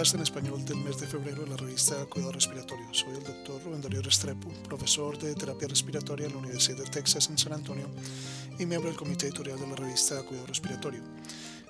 podcast 0.00 0.14
en 0.14 0.22
español 0.22 0.64
del 0.64 0.78
mes 0.78 0.98
de 0.98 1.06
febrero 1.06 1.42
de 1.42 1.50
la 1.50 1.58
revista 1.58 1.94
Cuidado 2.06 2.32
Respiratorio. 2.32 2.86
Soy 2.90 3.10
el 3.10 3.22
doctor 3.22 3.62
Rubén 3.62 3.82
Darío 3.82 4.00
Restrepo, 4.00 4.48
profesor 4.66 5.18
de 5.18 5.34
terapia 5.34 5.68
respiratoria 5.68 6.26
en 6.26 6.32
la 6.32 6.38
Universidad 6.38 6.78
de 6.78 6.84
Texas 6.84 7.28
en 7.28 7.36
San 7.36 7.52
Antonio 7.52 7.86
y 8.58 8.64
miembro 8.64 8.88
del 8.88 8.98
comité 8.98 9.26
editorial 9.26 9.60
de 9.60 9.66
la 9.66 9.76
revista 9.76 10.22
Cuidado 10.22 10.46
Respiratorio. 10.46 11.02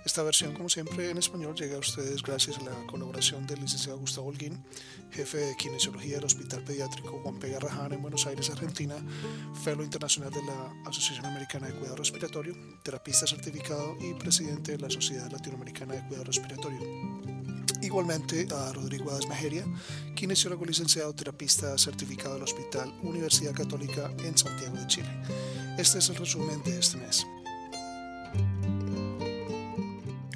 Esta 0.04 0.22
versión, 0.22 0.54
como 0.54 0.68
siempre, 0.68 1.10
en 1.10 1.18
español 1.18 1.56
llega 1.56 1.74
a 1.74 1.80
ustedes 1.80 2.22
gracias 2.22 2.58
a 2.58 2.62
la 2.62 2.86
colaboración 2.86 3.48
del 3.48 3.62
licenciado 3.62 3.98
Gustavo 3.98 4.28
Holguín, 4.28 4.64
jefe 5.10 5.38
de 5.38 5.56
kinesiología 5.56 6.16
del 6.16 6.24
Hospital 6.24 6.62
Pediátrico 6.62 7.20
Juan 7.24 7.38
P. 7.40 7.50
Garrahan 7.50 7.94
en 7.94 8.00
Buenos 8.00 8.26
Aires, 8.28 8.48
Argentina, 8.48 8.94
fellow 9.64 9.82
internacional 9.82 10.32
de 10.32 10.42
la 10.44 10.88
Asociación 10.88 11.26
Americana 11.26 11.66
de 11.66 11.74
Cuidado 11.74 11.96
Respiratorio, 11.96 12.54
terapista 12.84 13.26
certificado 13.26 13.96
y 14.00 14.14
presidente 14.14 14.72
de 14.72 14.78
la 14.78 14.88
Sociedad 14.88 15.30
Latinoamericana 15.32 15.94
de 15.94 16.06
Cuidado 16.06 16.24
Respiratorio. 16.24 17.19
Igualmente 17.90 18.46
a 18.54 18.72
Rodrigo 18.72 19.10
Adesmejeria, 19.10 19.64
kinesiólogo 20.14 20.64
licenciado 20.64 21.12
terapista 21.12 21.76
certificado 21.76 22.34
del 22.34 22.44
Hospital 22.44 22.94
Universidad 23.02 23.52
Católica 23.52 24.12
en 24.22 24.38
Santiago 24.38 24.76
de 24.76 24.86
Chile. 24.86 25.08
Este 25.76 25.98
es 25.98 26.08
el 26.08 26.14
resumen 26.14 26.62
de 26.62 26.78
este 26.78 26.98
mes. 26.98 27.26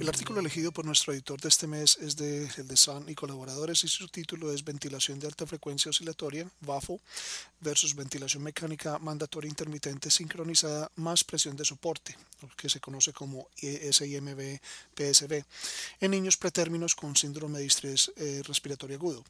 El 0.04 0.10
artículo 0.10 0.40
elegido 0.40 0.70
por 0.70 0.84
nuestro 0.84 1.14
editor 1.14 1.40
de 1.40 1.48
este 1.48 1.66
mes 1.66 1.96
es 1.96 2.14
de 2.14 2.44
el 2.58 2.68
de 2.68 2.76
Sun 2.76 3.08
y 3.08 3.14
colaboradores 3.14 3.84
y 3.84 3.88
su 3.88 4.06
título 4.08 4.52
es 4.52 4.62
Ventilación 4.62 5.18
de 5.18 5.26
alta 5.26 5.46
frecuencia 5.46 5.88
oscilatoria, 5.88 6.46
VAFO, 6.60 7.00
versus 7.60 7.94
ventilación 7.94 8.42
mecánica 8.42 8.98
mandatoria 8.98 9.48
intermitente 9.48 10.10
sincronizada 10.10 10.90
más 10.96 11.24
presión 11.24 11.56
de 11.56 11.64
soporte, 11.64 12.14
que 12.54 12.68
se 12.68 12.80
conoce 12.80 13.14
como 13.14 13.48
SIMB-PSB, 13.56 15.42
en 16.00 16.10
niños 16.10 16.36
pretérminos 16.36 16.94
con 16.94 17.16
síndrome 17.16 17.60
de 17.60 17.64
estrés 17.64 18.12
eh, 18.16 18.42
respiratorio 18.44 18.96
agudo. 18.96 19.24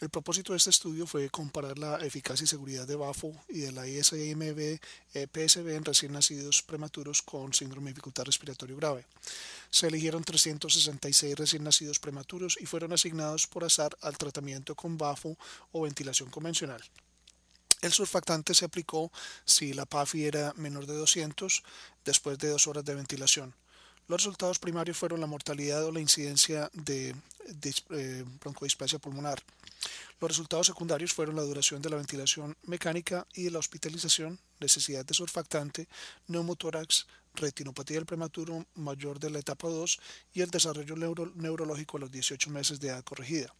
El 0.00 0.10
propósito 0.10 0.52
de 0.52 0.58
este 0.58 0.70
estudio 0.70 1.06
fue 1.06 1.30
comparar 1.30 1.78
la 1.78 1.96
eficacia 1.98 2.44
y 2.44 2.46
seguridad 2.46 2.86
de 2.86 2.96
BAFO 2.96 3.32
y 3.48 3.60
de 3.60 3.72
la 3.72 3.86
ISIMB 3.86 4.78
PSB 5.12 5.68
en 5.74 5.84
recién 5.84 6.12
nacidos 6.12 6.62
prematuros 6.62 7.22
con 7.22 7.52
síndrome 7.52 7.86
de 7.86 7.94
dificultad 7.94 8.24
respiratorio 8.24 8.76
grave. 8.76 9.04
Se 9.70 9.86
eligieron 9.88 10.24
366 10.24 11.36
recién 11.36 11.64
nacidos 11.64 11.98
prematuros 11.98 12.58
y 12.60 12.66
fueron 12.66 12.92
asignados 12.92 13.46
por 13.46 13.64
azar 13.64 13.96
al 14.02 14.16
tratamiento 14.16 14.74
con 14.74 14.96
BAFO 14.98 15.36
o 15.72 15.82
ventilación 15.82 16.30
convencional. 16.30 16.82
El 17.82 17.92
surfactante 17.92 18.54
se 18.54 18.64
aplicó 18.64 19.12
si 19.44 19.74
la 19.74 19.86
PAFI 19.86 20.24
era 20.24 20.52
menor 20.56 20.86
de 20.86 20.94
200 20.94 21.62
después 22.04 22.38
de 22.38 22.48
dos 22.48 22.66
horas 22.66 22.84
de 22.84 22.94
ventilación. 22.94 23.54
Los 24.08 24.22
resultados 24.22 24.60
primarios 24.60 24.96
fueron 24.96 25.20
la 25.20 25.26
mortalidad 25.26 25.84
o 25.84 25.90
la 25.90 26.00
incidencia 26.00 26.70
de, 26.72 27.14
eh, 27.90 28.24
broncodisplasia 28.40 29.00
pulmonar. 29.00 29.42
Los 30.20 30.30
resultados 30.30 30.68
secundarios 30.68 31.12
fueron 31.12 31.34
la 31.34 31.42
duración 31.42 31.82
de 31.82 31.90
la 31.90 31.96
ventilación 31.96 32.56
mecánica 32.62 33.26
y 33.34 33.44
de 33.44 33.50
la 33.50 33.58
hospitalización, 33.58 34.38
necesidad 34.60 35.04
de 35.04 35.12
surfactante, 35.12 35.88
neumotórax, 36.28 37.06
retinopatía 37.34 37.96
del 37.96 38.06
prematuro 38.06 38.64
mayor 38.76 39.18
de 39.18 39.30
la 39.30 39.40
etapa 39.40 39.68
2 39.68 39.98
y 40.34 40.40
el 40.40 40.50
desarrollo 40.50 40.94
neurológico 41.34 41.96
a 41.96 42.00
los 42.00 42.12
18 42.12 42.48
meses 42.50 42.78
de 42.78 42.88
edad 42.88 43.04
corregida. 43.04 43.52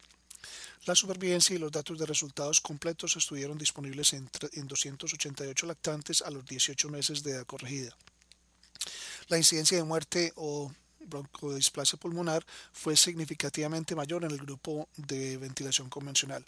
La 0.85 0.95
supervivencia 0.95 1.55
y 1.55 1.59
los 1.59 1.71
datos 1.73 1.99
de 1.99 2.05
resultados 2.05 2.61
completos 2.61 3.17
estuvieron 3.17 3.57
disponibles 3.57 4.13
en, 4.13 4.29
en 4.53 4.67
288 4.67 5.65
lactantes 5.65 6.21
a 6.21 6.31
los 6.31 6.45
18 6.45 6.89
meses 6.89 7.21
de 7.21 7.31
edad 7.31 7.45
corregida. 7.45 7.95
La 9.29 9.37
incidencia 9.37 9.77
de 9.77 9.83
muerte 9.83 10.31
o 10.37 10.71
broncodisplasia 11.01 11.99
pulmonar 11.99 12.45
fue 12.71 12.95
significativamente 12.95 13.93
mayor 13.93 14.23
en 14.23 14.31
el 14.31 14.37
grupo 14.37 14.87
de 14.95 15.35
ventilación 15.35 15.89
convencional. 15.89 16.45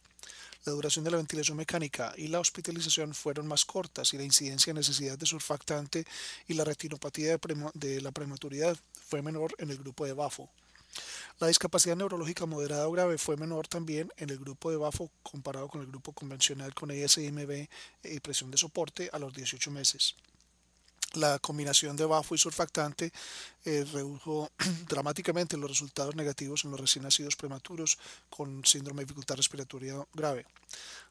La 0.63 0.71
duración 0.71 1.03
de 1.03 1.11
la 1.11 1.17
ventilación 1.17 1.57
mecánica 1.57 2.13
y 2.15 2.29
la 2.29 2.39
hospitalización 2.39 3.13
fueron 3.13 3.47
más 3.47 3.65
cortas 3.65 4.13
y 4.13 4.17
la 4.17 4.23
incidencia 4.23 4.71
de 4.71 4.79
necesidad 4.79 5.17
de 5.17 5.25
surfactante 5.25 6.05
y 6.47 6.53
la 6.53 6.63
retinopatía 6.63 7.37
de, 7.73 8.01
la 8.01 8.11
prematuridad 8.11 8.77
fue 9.09 9.21
menor 9.21 9.53
en 9.57 9.71
el 9.71 9.77
grupo 9.77 10.05
de 10.05 10.13
BAFO. 10.13 10.49
La 11.39 11.47
discapacidad 11.47 11.97
neurológica 11.97 12.45
moderada 12.45 12.87
o 12.87 12.91
grave 12.93 13.17
fue 13.17 13.35
menor 13.35 13.67
también 13.67 14.09
en 14.15 14.29
el 14.29 14.39
grupo 14.39 14.71
de 14.71 14.77
BAFO 14.77 15.11
comparado 15.21 15.67
con 15.67 15.81
el 15.81 15.87
grupo 15.87 16.13
convencional 16.13 16.73
con 16.73 16.91
ESMB 16.91 17.67
y 18.05 18.19
presión 18.21 18.51
de 18.51 18.57
soporte 18.57 19.09
a 19.11 19.19
los 19.19 19.33
18 19.33 19.69
meses 19.69 20.15
la 21.13 21.39
combinación 21.39 21.95
de 21.95 22.05
bafo 22.05 22.35
y 22.35 22.37
surfactante 22.37 23.11
eh, 23.65 23.85
redujo 23.91 24.51
dramáticamente 24.87 25.57
los 25.57 25.69
resultados 25.69 26.15
negativos 26.15 26.65
en 26.65 26.71
los 26.71 26.79
recién 26.79 27.03
nacidos 27.03 27.35
prematuros 27.35 27.97
con 28.29 28.63
síndrome 28.65 29.01
de 29.01 29.05
dificultad 29.05 29.35
respiratoria 29.35 29.95
grave. 30.13 30.45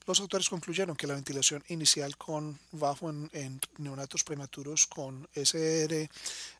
Los 0.06 0.20
autores 0.20 0.48
concluyeron 0.48 0.97
que 0.97 1.06
la 1.06 1.14
ventilación 1.14 1.62
inicial 1.69 2.16
con 2.16 2.59
bafo 2.72 3.10
en, 3.10 3.60
neonatos 3.78 4.25
prematuros 4.25 4.86
con 4.86 5.28
SR 5.34 6.09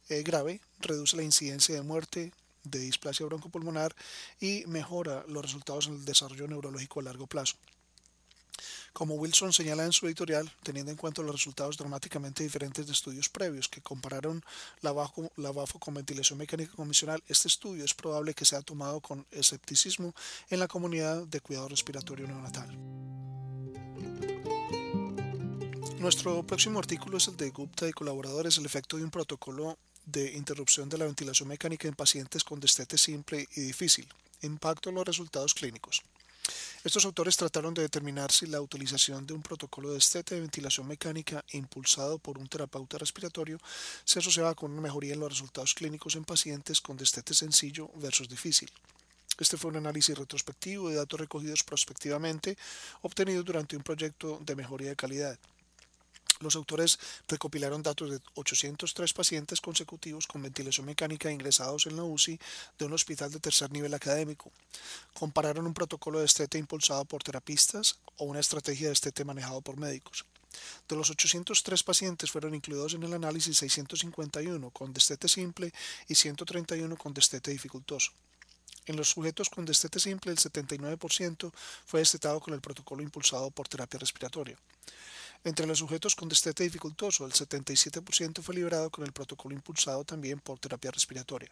eh, 0.09 0.23
grave 0.23 0.61
reduce 0.81 1.17
la 1.17 1.23
incidencia 1.23 1.75
de 1.75 1.83
muerte 1.83 2.33
de 2.65 2.79
displasia 2.81 3.27
broncopulmonar 3.27 3.95
y 4.41 4.65
mejora 4.67 5.25
los 5.29 5.43
resultados 5.43 5.87
en 5.87 5.95
el 5.95 6.05
desarrollo 6.05 6.47
neurológico 6.47 7.01
a 7.01 7.05
largo 7.05 7.27
plazo. 7.27 7.57
Como 8.99 9.15
Wilson 9.15 9.53
señala 9.53 9.85
en 9.85 9.93
su 9.93 10.09
editorial, 10.09 10.51
teniendo 10.65 10.91
en 10.91 10.97
cuenta 10.97 11.23
los 11.23 11.31
resultados 11.31 11.77
dramáticamente 11.77 12.43
diferentes 12.43 12.85
de 12.85 12.93
estudios 12.93 13.29
previos 13.29 13.69
que 13.69 13.81
compararon 13.81 14.43
la 14.81 14.91
BAFO, 14.91 15.31
la 15.37 15.53
con 15.79 15.95
ventilación 15.95 16.37
mecánica 16.37 16.73
convencional, 16.75 17.23
este 17.29 17.47
estudio 17.47 17.85
es 17.85 17.95
probable 17.95 18.35
que 18.35 18.45
sea 18.45 18.61
tomado 18.61 19.01
con 19.01 19.25
escepticismo 19.31 20.17
en 20.51 20.59
la 20.59 20.67
comunidad 20.67 21.29
de 21.29 21.41
cuidado 21.41 21.69
respiratorio 21.69 22.27
neonatal. 22.27 22.77
Nuestro 26.01 26.45
próximo 26.45 26.81
artículo 26.81 27.19
es 27.19 27.29
el 27.29 27.37
de 27.37 27.51
Gupta 27.51 27.89
y 27.89 27.93
colaboradores, 27.93 28.59
el 28.59 28.67
efecto 28.67 28.97
de 28.97 29.05
un 29.05 29.13
protocolo 29.13 29.79
de 30.07 30.33
interrupción 30.33 30.89
de 30.89 30.99
la 30.99 31.05
ventilación 31.05 31.49
mecánica 31.49 31.87
en 31.87 31.95
pacientes 31.95 32.43
con 32.43 32.59
destete 32.59 32.99
simple 32.99 33.47
y 33.55 33.61
difícil. 33.61 34.09
Impacto 34.43 34.89
en 34.89 34.97
los 34.97 35.07
resultados 35.07 35.55
clínicos. 35.55 36.03
Estos 36.85 37.05
autores 37.05 37.37
trataron 37.37 37.75
de 37.75 37.83
determinar 37.83 38.31
si 38.31 38.47
la 38.47 38.61
utilización 38.61 39.27
de 39.27 39.35
un 39.35 39.43
protocolo 39.43 39.91
de 39.91 39.99
estete 39.99 40.37
de 40.37 40.43
ventilación 40.43 40.87
mecánica 40.87 41.45
impulsado 41.51 42.19
por 42.21 42.39
un 42.39 42.47
terapeuta 42.47 42.99
respiratorio 42.99 43.59
se 44.05 44.21
asociaba 44.21 44.55
con 44.55 44.71
una 44.71 44.83
mejoría 44.83 45.15
en 45.15 45.21
los 45.21 45.31
resultados 45.31 45.75
clínicos 45.75 46.15
en 46.15 46.25
pacientes 46.25 46.81
con 46.81 46.97
destete 46.97 47.35
sencillo 47.35 47.91
versus 47.97 48.29
difícil. 48.29 48.71
Este 49.41 49.57
fue 49.57 49.73
un 49.73 49.79
análisis 49.79 50.17
retrospectivo 50.17 50.89
de 50.89 50.97
datos 50.97 51.19
recogidos 51.19 51.65
prospectivamente 51.65 52.57
obtenidos 53.03 53.45
durante 53.45 53.77
un 53.77 53.83
proyecto 53.83 54.39
de 54.45 54.55
mejoría 54.55 54.91
de 54.91 54.97
calidad. 54.97 55.39
Los 56.41 56.55
autores 56.55 56.99
recopilaron 57.27 57.83
datos 57.83 58.11
de 58.11 58.21
803 58.35 59.13
pacientes 59.13 59.61
consecutivos 59.61 60.27
con 60.27 60.43
ventilación 60.43 60.87
mecánica 60.87 61.33
ingresados 61.33 61.87
en 61.87 61.97
la 61.97 62.05
UCI 62.05 62.39
de 62.79 62.85
un 62.85 62.93
hospital 62.93 63.33
de 63.33 63.41
tercer 63.41 63.71
nivel 63.73 63.93
académico. 63.95 64.53
Compararon 65.15 65.67
un 65.67 65.75
protocolo 65.75 66.21
de 66.21 66.27
estete 66.27 66.59
impulsado 66.59 67.05
por 67.05 67.23
terapistas 67.23 67.99
o 68.17 68.25
una 68.25 68.41
estrategia 68.41 68.87
de 68.87 68.93
estete 68.93 69.25
manejado 69.25 69.61
por 69.63 69.77
médicos. 69.77 70.25
De 70.89 70.97
los 70.97 71.11
803 71.11 71.83
pacientes 71.83 72.31
fueron 72.31 72.55
incluidos 72.55 72.95
en 72.95 73.03
el 73.03 73.13
análisis 73.13 73.59
651 73.59 74.71
con 74.71 74.93
destete 74.93 75.29
simple 75.29 75.73
y 76.09 76.15
131 76.15 76.97
con 76.97 77.13
destete 77.13 77.51
dificultoso. 77.51 78.13
En 78.87 78.97
los 78.97 79.11
sujetos 79.11 79.51
con 79.51 79.67
destete 79.67 80.01
simple, 80.01 80.33
el 80.33 80.39
79% 80.39 81.53
fue 81.85 82.01
destetado 82.01 82.41
con 82.41 82.55
el 82.55 82.63
protocolo 82.63 83.03
impulsado 83.03 83.51
por 83.51 83.69
terapia 83.69 84.01
respiratoria. 84.01 84.57
Entre 85.45 85.67
los 85.67 85.79
sujetos 85.79 86.17
con 86.17 86.29
destete 86.29 86.65
dificultoso, 86.65 87.25
el 87.25 87.33
77% 87.33 88.43
fue 88.43 88.55
liberado 88.55 88.91
con 88.91 89.05
el 89.05 89.13
protocolo 89.13 89.55
impulsado 89.55 90.05
también 90.05 90.41
por 90.41 90.59
terapia 90.59 90.91
respiratoria. 90.91 91.51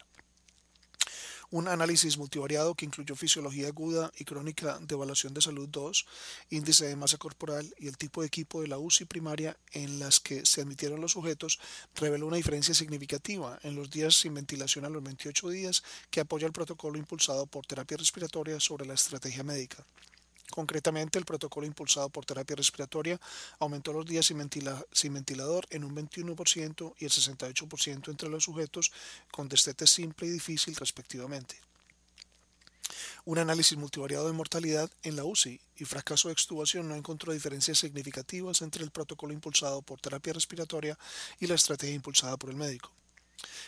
Un 1.49 1.69
análisis 1.69 2.17
multivariado 2.17 2.75
que 2.75 2.83
incluyó 2.83 3.15
fisiología 3.15 3.69
aguda 3.69 4.11
y 4.19 4.25
crónica 4.25 4.79
de 4.79 4.95
evaluación 4.95 5.33
de 5.33 5.41
salud 5.41 5.69
2, 5.69 6.05
índice 6.49 6.85
de 6.87 6.97
masa 6.97 7.17
corporal 7.17 7.73
y 7.79 7.87
el 7.87 7.95
tipo 7.95 8.19
de 8.19 8.27
equipo 8.27 8.61
de 8.61 8.67
la 8.67 8.77
UCI 8.77 9.05
primaria 9.05 9.55
en 9.71 9.97
las 9.97 10.19
que 10.19 10.45
se 10.45 10.59
admitieron 10.59 10.99
los 10.99 11.13
sujetos, 11.13 11.57
reveló 11.95 12.27
una 12.27 12.35
diferencia 12.35 12.73
significativa 12.73 13.57
en 13.63 13.75
los 13.75 13.89
días 13.89 14.15
sin 14.15 14.33
ventilación 14.33 14.83
a 14.83 14.89
los 14.89 15.01
28 15.01 15.47
días 15.47 15.83
que 16.11 16.19
apoya 16.19 16.47
el 16.47 16.53
protocolo 16.53 16.97
impulsado 16.97 17.45
por 17.45 17.65
terapia 17.65 17.95
respiratoria 17.95 18.59
sobre 18.59 18.85
la 18.85 18.95
estrategia 18.95 19.43
médica. 19.43 19.85
Concretamente, 20.51 21.19
el 21.19 21.25
protocolo 21.25 21.67
impulsado 21.67 22.09
por 22.09 22.25
terapia 22.25 22.55
respiratoria 22.55 23.19
aumentó 23.59 23.93
los 23.93 24.05
días 24.05 24.25
sin, 24.25 25.13
ventilador 25.13 25.67
en 25.69 25.83
un 25.83 25.95
21% 25.95 26.93
y 26.97 27.05
el 27.05 27.11
68% 27.11 28.09
entre 28.09 28.29
los 28.29 28.45
sujetos 28.45 28.91
con 29.31 29.49
destete 29.49 29.85
simple 29.85 30.27
y 30.27 30.31
difícil 30.31 30.75
respectivamente. 30.75 31.55
Un 33.25 33.39
análisis 33.39 33.77
multivariado 33.77 34.25
de 34.27 34.33
mortalidad 34.33 34.89
en 35.03 35.17
la 35.17 35.25
UCI 35.25 35.59
y 35.75 35.85
fracaso 35.85 36.29
de 36.29 36.33
extubación 36.33 36.87
no 36.87 36.95
encontró 36.95 37.33
diferencias 37.33 37.79
significativas 37.79 38.61
entre 38.61 38.83
el 38.83 38.91
protocolo 38.91 39.33
impulsado 39.33 39.81
por 39.81 39.99
terapia 39.99 40.31
respiratoria 40.31 40.97
y 41.39 41.47
la 41.47 41.55
estrategia 41.55 41.93
impulsada 41.93 42.37
por 42.37 42.49
el 42.49 42.55
médico. 42.55 42.93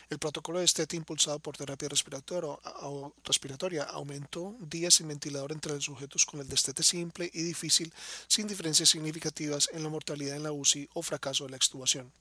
El 0.10 0.20
protocolo 0.20 0.60
de 0.60 0.68
STET 0.68 0.94
impulsado 0.96 1.40
por 1.40 1.56
terapia 1.56 1.90
respiratoria 1.90 3.84
aumentó 3.84 4.56
días 4.60 4.96
sin 4.96 5.08
ventilador 5.08 5.52
entre 5.52 5.74
los 5.74 5.84
sujetos 5.84 6.26
con 6.26 6.40
el 6.40 6.48
destete 6.48 6.84
simple 6.84 7.30
y 7.34 7.44
difícil 7.44 7.94
sin 8.28 8.48
diferencias 8.48 8.90
significativas 8.90 9.70
en 9.72 9.84
la 9.84 9.90
mortalidad 9.90 10.36
en 10.36 10.44
la 10.44 10.52
UCI 10.52 10.90
o 10.94 11.02
fracaso 11.02 11.46
de 11.46 11.52
la 11.52 11.58
extubación. 11.58 12.12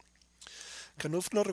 Canuf 0.99 1.33
nos, 1.33 1.47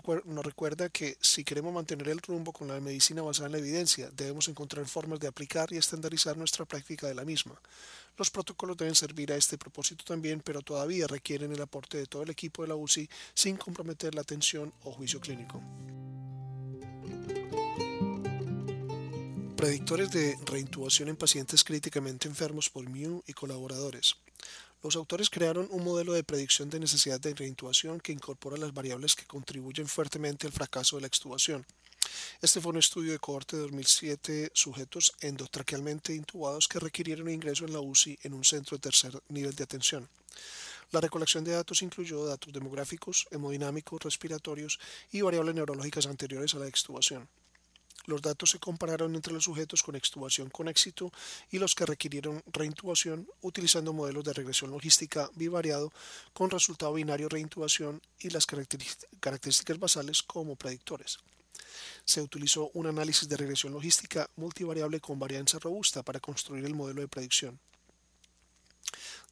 recuerda 0.44 0.90
que 0.90 1.18
si 1.22 1.44
queremos 1.44 1.72
mantener 1.72 2.10
el 2.10 2.20
rumbo 2.20 2.52
con 2.52 2.68
la 2.68 2.80
medicina 2.82 3.22
basada 3.22 3.46
en 3.46 3.52
la 3.52 3.60
evidencia, 3.60 4.10
debemos 4.12 4.48
encontrar 4.48 4.88
formas 4.88 5.20
de 5.20 5.28
aplicar 5.28 5.72
y 5.72 5.78
estandarizar 5.78 6.36
nuestra 6.36 6.66
práctica 6.66 7.08
de 7.08 7.14
la 7.14 7.24
misma. 7.24 7.54
Los 8.18 8.32
protocolos 8.32 8.76
deben 8.76 8.96
servir 8.96 9.32
a 9.32 9.36
este 9.36 9.60
propósito 9.60 10.04
también, 10.04 10.42
pero 10.44 10.64
todavía 10.64 11.06
requieren 11.06 11.52
el 11.52 11.62
aporte 11.62 12.00
de 12.00 12.08
todo 12.08 12.24
el 12.24 12.32
equipo 12.32 12.64
de 12.64 12.70
la 12.70 12.76
UCI 12.76 13.08
sin 13.36 13.56
comprometer 13.56 14.16
la 14.16 14.22
atención 14.22 14.74
o 14.84 14.92
juicio 14.92 15.20
clínico. 15.20 15.62
Predictores 19.56 20.10
de 20.10 20.36
reintubación 20.44 21.10
en 21.10 21.18
pacientes 21.18 21.64
críticamente 21.64 22.28
enfermos 22.28 22.72
por 22.72 22.90
Mew 22.90 23.24
y 23.28 23.34
colaboradores. 23.34 24.16
Los 24.86 24.96
autores 24.98 25.32
crearon 25.32 25.68
un 25.72 25.84
modelo 25.84 26.14
de 26.14 26.24
predicción 26.24 26.70
de 26.70 26.80
necesidad 26.80 27.20
de 27.20 27.34
reintubación 27.34 28.00
que 28.00 28.12
incorpora 28.12 28.56
las 28.56 28.72
variables 28.72 29.16
que 29.16 29.26
contribuyen 29.26 29.88
fuertemente 29.88 30.46
al 30.46 30.54
fracaso 30.54 30.96
de 30.96 31.02
la 31.02 31.08
extubación. 31.08 31.66
Este 32.40 32.62
fue 32.62 32.72
un 32.72 32.78
estudio 32.78 33.12
de 33.12 33.18
cohorte 33.18 33.56
de 33.56 33.64
2007 33.64 34.52
sujetos 34.54 35.16
endotraquealmente 35.22 36.14
intubados 36.14 36.68
que 36.68 36.78
requirieron 36.78 37.32
ingreso 37.32 37.66
en 37.66 37.74
la 37.74 37.80
UCI 37.80 38.20
en 38.22 38.36
un 38.36 38.44
centro 38.44 38.78
de 38.78 38.82
tercer 38.82 39.20
nivel 39.30 39.56
de 39.56 39.64
atención. 39.64 40.08
La 40.92 41.02
recolección 41.02 41.44
de 41.44 41.54
datos 41.54 41.82
incluyó 41.82 42.24
datos 42.24 42.54
demográficos, 42.54 43.26
hemodinámicos, 43.32 44.04
respiratorios 44.04 44.80
y 45.12 45.22
variables 45.22 45.56
neurológicas 45.56 46.06
anteriores 46.06 46.54
a 46.54 46.60
la 46.60 46.68
extubación. 46.68 47.28
Los 48.06 48.22
datos 48.22 48.52
se 48.52 48.60
compararon 48.60 49.16
entre 49.16 49.34
los 49.34 49.46
sujetos 49.46 49.84
con 49.84 49.96
extubación 49.96 50.50
con 50.50 50.68
éxito 50.68 51.12
y 51.52 51.60
los 51.60 51.76
que 51.76 51.86
requirieron 51.86 52.44
reintubación 52.52 53.28
utilizando 53.42 53.94
modelos 53.94 54.24
de 54.24 54.34
regresión 54.34 54.72
logística 54.72 55.30
bivariado 55.36 55.92
con 56.34 56.50
resultado 56.50 56.94
binario 56.94 57.30
reintubación 57.30 58.02
y 58.20 58.30
las 58.30 58.46
características 58.46 59.80
basales 59.80 60.24
como 60.24 60.56
predictores. 60.56 61.18
Se 62.06 62.22
utilizó 62.22 62.70
un 62.74 62.88
análisis 62.88 63.28
de 63.28 63.38
regresión 63.38 63.74
logística 63.74 64.30
multivariable 64.36 65.00
con 65.00 65.20
varianza 65.20 65.60
robusta 65.60 66.04
para 66.04 66.20
construir 66.20 66.66
el 66.66 66.76
modelo 66.76 67.02
de 67.02 67.08
predicción. 67.08 67.60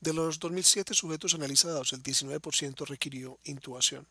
De 0.02 0.14
los 0.14 0.40
2.007 0.40 0.94
sujetos 0.94 1.34
analizados, 1.34 1.94
el 1.94 2.04
19% 2.04 2.86
requirió 2.88 3.40
intubación. 3.46 4.06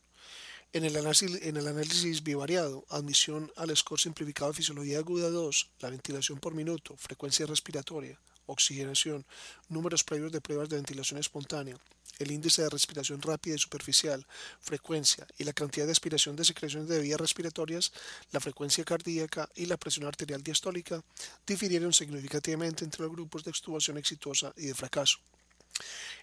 En 0.74 0.86
el, 0.86 0.96
análisis, 0.96 2.22
bivariado, 2.22 2.86
admisión 2.88 3.52
al 3.56 3.76
score 3.76 4.00
simplificado 4.00 4.50
de 4.50 4.56
fisiología 4.56 5.00
aguda 5.00 5.28
2, 5.28 5.70
la 5.80 5.90
ventilación 5.90 6.38
por 6.38 6.54
minuto, 6.54 6.96
frecuencia 6.96 7.44
respiratoria, 7.44 8.18
oxigenación, 8.46 9.26
números 9.68 10.02
previos 10.02 10.32
de 10.32 10.40
pruebas 10.40 10.70
de 10.70 10.76
ventilación 10.76 11.20
espontánea, 11.20 11.76
el 12.20 12.30
índice 12.30 12.62
de 12.62 12.70
respiración 12.70 13.20
rápida 13.20 13.54
y 13.54 13.58
superficial, 13.58 14.26
frecuencia 14.60 15.26
y 15.36 15.44
la 15.44 15.52
cantidad 15.52 15.84
de 15.84 15.92
aspiración 15.92 16.36
de 16.36 16.46
secreciones 16.46 16.88
de 16.88 17.00
vías 17.00 17.20
respiratorias, 17.20 17.92
la 18.30 18.40
frecuencia 18.40 18.82
cardíaca 18.82 19.50
y 19.54 19.66
la 19.66 19.76
presión 19.76 20.06
arterial 20.06 20.42
diastólica 20.42 21.04
difirieron 21.46 21.92
significativamente 21.92 22.82
entre 22.82 23.02
los 23.02 23.12
grupos 23.12 23.44
de 23.44 23.50
extubación 23.50 23.98
exitosa 23.98 24.54
y 24.56 24.68
de 24.68 24.74
fracaso. 24.74 25.18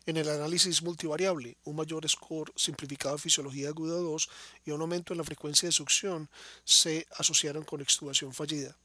En 0.05 0.17
el 0.17 0.29
análisis 0.29 0.81
multivariable, 0.81 1.57
un 1.65 1.75
mayor 1.75 2.07
score 2.09 2.51
simplificado 2.55 3.15
de 3.15 3.21
fisiología 3.21 3.69
aguda 3.69 3.95
2 3.95 4.29
y 4.65 4.71
un 4.71 4.81
aumento 4.81 5.13
en 5.13 5.17
la 5.17 5.23
frecuencia 5.23 5.67
de 5.67 5.73
succión 5.73 6.29
se 6.63 7.05
asociaron 7.17 7.63
con 7.63 7.81
extubación 7.81 8.33
fallida. 8.33 8.75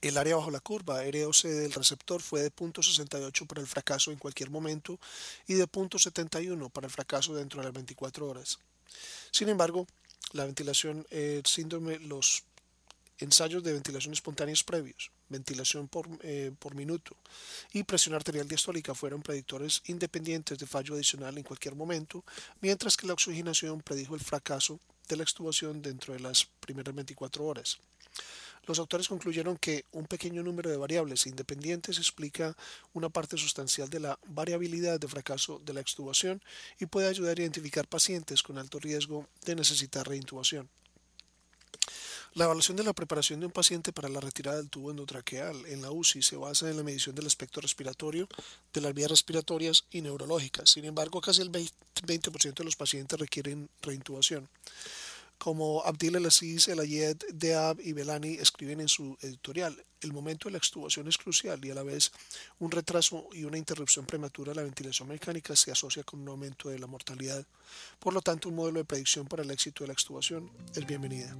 El 0.00 0.18
área 0.18 0.36
bajo 0.36 0.50
la 0.50 0.60
curva, 0.60 1.02
ROC 1.02 1.42
del 1.42 1.72
receptor, 1.72 2.20
fue 2.20 2.42
de 2.42 2.52
0.68 2.52 3.46
para 3.46 3.60
el 3.60 3.66
fracaso 3.66 4.12
en 4.12 4.18
cualquier 4.18 4.50
momento 4.50 4.98
y 5.46 5.54
de 5.54 5.64
0.71 5.64 6.70
para 6.70 6.86
el 6.86 6.92
fracaso 6.92 7.34
dentro 7.34 7.60
de 7.60 7.64
las 7.64 7.74
24 7.74 8.28
horas. 8.28 8.58
Sin 9.30 9.48
embargo, 9.48 9.86
la 10.32 10.44
ventilación, 10.44 11.06
el 11.10 11.44
síndrome, 11.46 11.98
los 11.98 12.44
ensayos 13.18 13.62
de 13.62 13.72
ventilación 13.72 14.12
espontáneos 14.12 14.64
previos, 14.64 15.10
ventilación 15.28 15.88
por, 15.88 16.08
eh, 16.22 16.52
por, 16.58 16.74
minuto 16.74 17.16
y 17.72 17.82
presión 17.82 18.14
arterial 18.14 18.46
diastólica 18.46 18.94
fueron 18.94 19.22
predictores 19.22 19.82
independientes 19.86 20.58
de 20.58 20.66
fallo 20.66 20.94
adicional 20.94 21.36
en 21.36 21.44
cualquier 21.44 21.74
momento, 21.74 22.24
mientras 22.60 22.96
que 22.96 23.06
la 23.06 23.14
oxigenación 23.14 23.80
predijo 23.80 24.14
el 24.14 24.20
fracaso 24.20 24.80
de 25.08 25.16
la 25.16 25.22
extubación 25.22 25.82
dentro 25.82 26.14
de 26.14 26.20
las 26.20 26.46
primeras 26.60 26.94
24 26.94 27.44
horas. 27.44 27.78
Los 28.66 28.80
autores 28.80 29.06
concluyeron 29.06 29.56
que 29.56 29.84
un 29.92 30.06
pequeño 30.06 30.42
número 30.42 30.68
de 30.68 30.76
variables 30.76 31.26
independientes 31.26 31.98
explica 31.98 32.56
una 32.94 33.08
parte 33.08 33.36
sustancial 33.36 33.88
de 33.88 34.00
la 34.00 34.18
variabilidad 34.26 34.98
de 34.98 35.06
fracaso 35.06 35.60
de 35.64 35.72
la 35.72 35.80
extubación 35.80 36.42
y 36.80 36.86
puede 36.86 37.08
ayudar 37.08 37.38
a 37.38 37.42
identificar 37.42 37.86
pacientes 37.86 38.42
con 38.42 38.58
alto 38.58 38.80
riesgo 38.80 39.28
de 39.44 39.54
necesitar 39.54 40.08
reintubación. 40.08 40.68
La 42.36 42.44
evaluación 42.44 42.76
de 42.76 42.84
la 42.84 42.92
preparación 42.92 43.40
de 43.40 43.46
un 43.46 43.52
paciente 43.52 43.94
para 43.94 44.10
la 44.10 44.20
retirada 44.20 44.58
del 44.58 44.68
tubo 44.68 44.90
endotraqueal 44.90 45.64
en 45.64 45.80
la 45.80 45.90
UCI 45.90 46.20
se 46.20 46.36
basa 46.36 46.68
en 46.68 46.76
la 46.76 46.82
medición 46.82 47.14
del 47.14 47.24
aspecto 47.24 47.62
respiratorio, 47.62 48.28
de 48.74 48.82
las 48.82 48.92
vías 48.92 49.10
respiratorias 49.10 49.86
y 49.90 50.02
neurológicas. 50.02 50.68
Sin 50.68 50.84
embargo, 50.84 51.22
casi 51.22 51.40
el 51.40 51.50
20% 51.50 52.54
de 52.54 52.64
los 52.64 52.76
pacientes 52.76 53.18
requieren 53.18 53.70
reintubación. 53.80 54.50
Como 55.38 55.82
Abdil 55.86 56.16
El-Aziz, 56.16 56.68
El 56.68 56.80
Ayed, 56.80 57.16
Deab 57.32 57.80
y 57.80 57.94
Belani 57.94 58.34
escriben 58.34 58.82
en 58.82 58.88
su 58.88 59.16
editorial, 59.22 59.82
el 60.02 60.12
momento 60.12 60.50
de 60.50 60.52
la 60.52 60.58
extubación 60.58 61.08
es 61.08 61.16
crucial 61.16 61.64
y 61.64 61.70
a 61.70 61.74
la 61.74 61.84
vez 61.84 62.12
un 62.58 62.70
retraso 62.70 63.30
y 63.32 63.44
una 63.44 63.56
interrupción 63.56 64.04
prematura 64.04 64.52
de 64.52 64.56
la 64.56 64.62
ventilación 64.62 65.08
mecánica 65.08 65.56
se 65.56 65.72
asocia 65.72 66.04
con 66.04 66.20
un 66.20 66.28
aumento 66.28 66.68
de 66.68 66.78
la 66.78 66.86
mortalidad. 66.86 67.46
Por 67.98 68.12
lo 68.12 68.20
tanto, 68.20 68.50
un 68.50 68.56
modelo 68.56 68.80
de 68.80 68.84
predicción 68.84 69.26
para 69.26 69.42
el 69.42 69.50
éxito 69.50 69.84
de 69.84 69.88
la 69.88 69.94
extubación 69.94 70.50
es 70.74 70.86
bienvenida. 70.86 71.34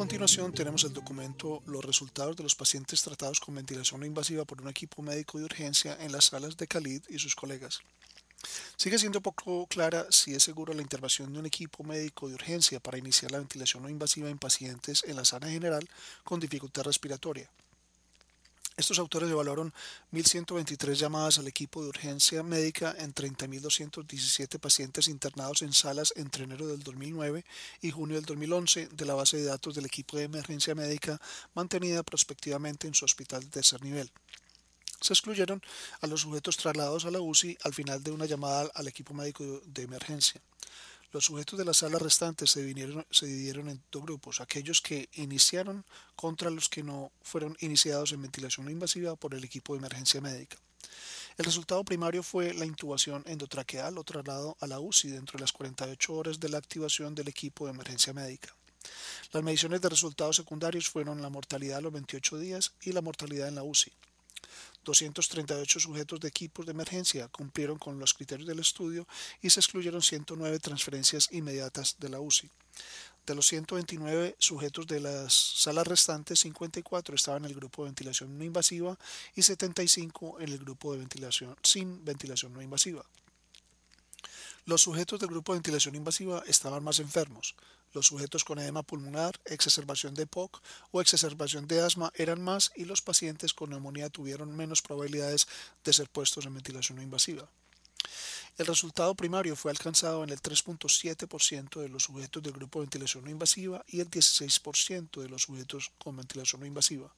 Continuación 0.00 0.54
tenemos 0.54 0.82
el 0.84 0.94
documento 0.94 1.62
Los 1.66 1.84
resultados 1.84 2.34
de 2.34 2.42
los 2.42 2.54
pacientes 2.54 3.02
tratados 3.02 3.38
con 3.38 3.54
ventilación 3.54 4.00
no 4.00 4.06
invasiva 4.06 4.46
por 4.46 4.62
un 4.62 4.70
equipo 4.70 5.02
médico 5.02 5.36
de 5.36 5.44
urgencia 5.44 5.94
en 6.00 6.10
las 6.10 6.24
salas 6.24 6.56
de 6.56 6.66
Khalid 6.66 7.02
y 7.10 7.18
sus 7.18 7.36
colegas. 7.36 7.80
Sigue 8.78 8.98
siendo 8.98 9.20
poco 9.20 9.66
clara 9.66 10.06
si 10.08 10.34
es 10.34 10.42
seguro 10.42 10.72
la 10.72 10.80
intervención 10.80 11.30
de 11.30 11.40
un 11.40 11.44
equipo 11.44 11.84
médico 11.84 12.28
de 12.28 12.34
urgencia 12.34 12.80
para 12.80 12.96
iniciar 12.96 13.30
la 13.30 13.40
ventilación 13.40 13.82
no 13.82 13.90
invasiva 13.90 14.30
en 14.30 14.38
pacientes 14.38 15.04
en 15.06 15.16
la 15.16 15.26
sala 15.26 15.48
general 15.50 15.86
con 16.24 16.40
dificultad 16.40 16.84
respiratoria. 16.84 17.50
Estos 18.80 18.98
autores 18.98 19.30
evaluaron 19.30 19.74
1.123 20.10 20.94
llamadas 20.94 21.38
al 21.38 21.46
equipo 21.46 21.82
de 21.82 21.90
urgencia 21.90 22.42
médica 22.42 22.96
en 22.98 23.12
30.217 23.12 24.58
pacientes 24.58 25.06
internados 25.08 25.60
en 25.60 25.74
salas 25.74 26.14
entre 26.16 26.44
enero 26.44 26.66
del 26.66 26.82
2009 26.82 27.44
y 27.82 27.90
junio 27.90 28.16
del 28.16 28.24
2011 28.24 28.88
de 28.90 29.04
la 29.04 29.12
base 29.12 29.36
de 29.36 29.44
datos 29.44 29.74
del 29.74 29.84
equipo 29.84 30.16
de 30.16 30.24
emergencia 30.24 30.74
médica 30.74 31.20
mantenida 31.52 32.02
prospectivamente 32.02 32.88
en 32.88 32.94
su 32.94 33.04
hospital 33.04 33.42
de 33.42 33.50
tercer 33.50 33.82
nivel. 33.82 34.10
Se 34.98 35.12
excluyeron 35.12 35.60
a 36.00 36.06
los 36.06 36.22
sujetos 36.22 36.56
trasladados 36.56 37.04
a 37.04 37.10
la 37.10 37.20
UCI 37.20 37.58
al 37.64 37.74
final 37.74 38.02
de 38.02 38.12
una 38.12 38.24
llamada 38.24 38.70
al 38.74 38.88
equipo 38.88 39.12
médico 39.12 39.44
de 39.66 39.82
emergencia. 39.82 40.40
Los 41.12 41.24
sujetos 41.24 41.58
de 41.58 41.64
la 41.64 41.74
sala 41.74 41.98
restantes 41.98 42.52
se, 42.52 42.62
dividieron 42.62 43.68
en 43.68 43.82
dos 43.90 44.02
grupos, 44.02 44.40
aquellos 44.40 44.80
que 44.80 45.08
iniciaron 45.14 45.84
contra 46.14 46.50
los 46.50 46.68
que 46.68 46.84
no 46.84 47.10
fueron 47.22 47.56
iniciados 47.60 48.12
en 48.12 48.22
ventilación 48.22 48.70
invasiva 48.70 49.16
por 49.16 49.34
el 49.34 49.42
equipo 49.42 49.72
de 49.72 49.80
emergencia 49.80 50.20
médica. 50.20 50.56
El 51.36 51.44
resultado 51.44 51.84
primario 51.84 52.22
fue 52.22 52.54
la 52.54 52.64
intubación 52.64 53.24
endotraqueal 53.26 53.98
o 53.98 54.04
traslado 54.04 54.56
a 54.60 54.68
la 54.68 54.78
UCI 54.78 55.10
dentro 55.10 55.36
de 55.36 55.42
las 55.42 55.52
48 55.52 56.14
horas 56.14 56.38
de 56.38 56.48
la 56.48 56.58
activación 56.58 57.14
del 57.14 57.28
equipo 57.28 57.66
de 57.66 57.72
emergencia 57.72 58.12
médica. 58.12 58.54
Las 59.32 59.42
mediciones 59.42 59.80
de 59.80 59.88
resultados 59.88 60.36
secundarios 60.36 60.88
fueron 60.88 61.22
la 61.22 61.28
mortalidad 61.28 61.78
a 61.78 61.80
los 61.80 61.92
28 61.92 62.38
días 62.38 62.72
y 62.82 62.92
la 62.92 63.02
mortalidad 63.02 63.48
en 63.48 63.56
la 63.56 63.64
UCI. 63.64 63.92
238 64.84 65.80
sujetos 65.80 66.20
de 66.20 66.28
equipos 66.28 66.66
de 66.66 66.72
emergencia 66.72 67.28
cumplieron 67.28 67.78
con 67.78 67.98
los 67.98 68.14
criterios 68.14 68.48
del 68.48 68.60
estudio 68.60 69.06
y 69.42 69.50
se 69.50 69.60
excluyeron 69.60 70.02
109 70.02 70.58
transferencias 70.58 71.28
inmediatas 71.32 71.96
de 71.98 72.08
la 72.08 72.20
UCI. 72.20 72.50
De 73.26 73.34
los 73.34 73.46
129 73.46 74.36
sujetos 74.38 74.86
de 74.86 75.00
las 75.00 75.34
salas 75.34 75.86
restantes, 75.86 76.40
54 76.40 77.14
estaban 77.14 77.44
en 77.44 77.50
el 77.50 77.56
grupo 77.56 77.82
de 77.82 77.90
ventilación 77.90 78.36
no 78.36 78.44
invasiva 78.44 78.98
y 79.34 79.42
75 79.42 80.40
en 80.40 80.48
el 80.48 80.58
grupo 80.58 80.92
de 80.92 80.98
ventilación 80.98 81.54
sin 81.62 82.04
ventilación 82.04 82.52
no 82.52 82.62
invasiva. 82.62 83.04
Los 84.64 84.82
sujetos 84.82 85.20
del 85.20 85.28
grupo 85.28 85.52
de 85.52 85.58
ventilación 85.58 85.94
invasiva 85.94 86.42
estaban 86.46 86.82
más 86.82 86.98
enfermos. 86.98 87.54
Los 87.92 88.06
sujetos 88.06 88.44
con 88.44 88.58
edema 88.58 88.82
pulmonar, 88.82 89.40
exacerbación 89.44 90.14
de 90.14 90.26
POC 90.26 90.62
o 90.92 91.00
exacerbación 91.00 91.66
de 91.66 91.80
asma 91.80 92.12
eran 92.14 92.40
más 92.40 92.70
y 92.76 92.84
los 92.84 93.02
pacientes 93.02 93.52
con 93.52 93.70
neumonía 93.70 94.10
tuvieron 94.10 94.56
menos 94.56 94.82
probabilidades 94.82 95.48
de 95.84 95.92
ser 95.92 96.08
puestos 96.08 96.46
en 96.46 96.54
ventilación 96.54 96.96
no 96.96 97.02
invasiva. 97.02 97.48
El 98.58 98.66
resultado 98.66 99.14
primario 99.14 99.56
fue 99.56 99.70
alcanzado 99.70 100.22
en 100.22 100.30
el 100.30 100.40
3.7% 100.40 101.80
de 101.80 101.88
los 101.88 102.04
sujetos 102.04 102.42
del 102.42 102.52
grupo 102.52 102.78
de 102.78 102.84
ventilación 102.84 103.24
no 103.24 103.30
invasiva 103.30 103.84
y 103.88 104.00
el 104.00 104.10
16% 104.10 105.22
de 105.22 105.28
los 105.28 105.42
sujetos 105.42 105.92
con 105.98 106.16
ventilación 106.16 106.60
no 106.60 106.66
invasiva. 106.66 107.12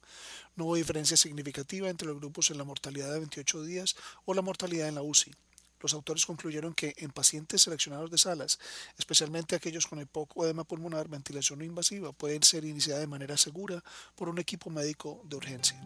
No 0.55 0.65
hubo 0.65 0.75
diferencia 0.75 1.17
significativa 1.17 1.89
entre 1.89 2.07
los 2.07 2.17
grupos 2.17 2.49
en 2.49 2.57
la 2.57 2.63
mortalidad 2.63 3.11
de 3.11 3.19
28 3.19 3.63
días 3.63 3.95
o 4.25 4.33
la 4.33 4.41
mortalidad 4.41 4.87
en 4.87 4.95
la 4.95 5.01
UCI. 5.01 5.33
Los 5.83 5.93
autores 5.93 6.25
concluyeron 6.25 6.73
que 6.73 6.95
en 6.97 7.11
pacientes 7.11 7.61
seleccionados 7.61 8.09
de 8.09 8.17
salas, 8.17 8.57
especialmente 8.97 9.55
aquellos 9.55 9.85
con 9.85 9.99
o 9.99 10.45
edema 10.45 10.63
pulmonar, 10.63 11.09
ventilación 11.09 11.59
no 11.59 11.65
invasiva 11.65 12.13
pueden 12.13 12.41
ser 12.41 12.63
iniciada 12.63 13.01
de 13.01 13.07
manera 13.07 13.35
segura 13.35 13.83
por 14.15 14.29
un 14.29 14.39
equipo 14.39 14.69
médico 14.69 15.21
de 15.25 15.35
urgencia. 15.35 15.79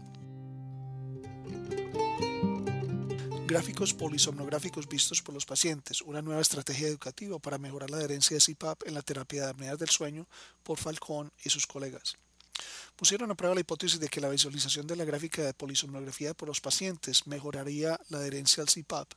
Gráficos 3.48 3.94
polisomnográficos 3.94 4.88
vistos 4.88 5.24
por 5.24 5.34
los 5.34 5.46
pacientes, 5.46 6.02
una 6.02 6.22
nueva 6.22 6.42
estrategia 6.42 6.90
educativa 6.90 7.40
para 7.40 7.58
mejorar 7.58 7.90
la 7.90 7.98
adherencia 7.98 8.38
de 8.38 8.44
CPAP 8.54 8.84
en 8.86 8.94
la 8.94 9.02
terapia 9.02 9.46
de 9.46 9.50
apneas 9.50 9.80
del 9.80 9.90
sueño 9.90 10.28
por 10.62 10.78
Falcón 10.78 11.32
y 11.44 11.50
sus 11.50 11.66
colegas 11.66 12.18
pusieron 12.98 13.30
a 13.30 13.36
prueba 13.36 13.54
la 13.54 13.62
hipótesis 13.62 14.00
de 14.00 14.10
que 14.10 14.20
la 14.20 14.28
visualización 14.28 14.88
de 14.88 14.96
la 14.96 15.06
gráfica 15.06 15.44
de 15.44 15.54
polisomnografía 15.54 16.34
por 16.34 16.50
los 16.50 16.60
pacientes 16.60 17.28
mejoraría 17.28 18.00
la 18.10 18.18
adherencia 18.18 18.64
al 18.64 18.70
CPAP. 18.70 19.14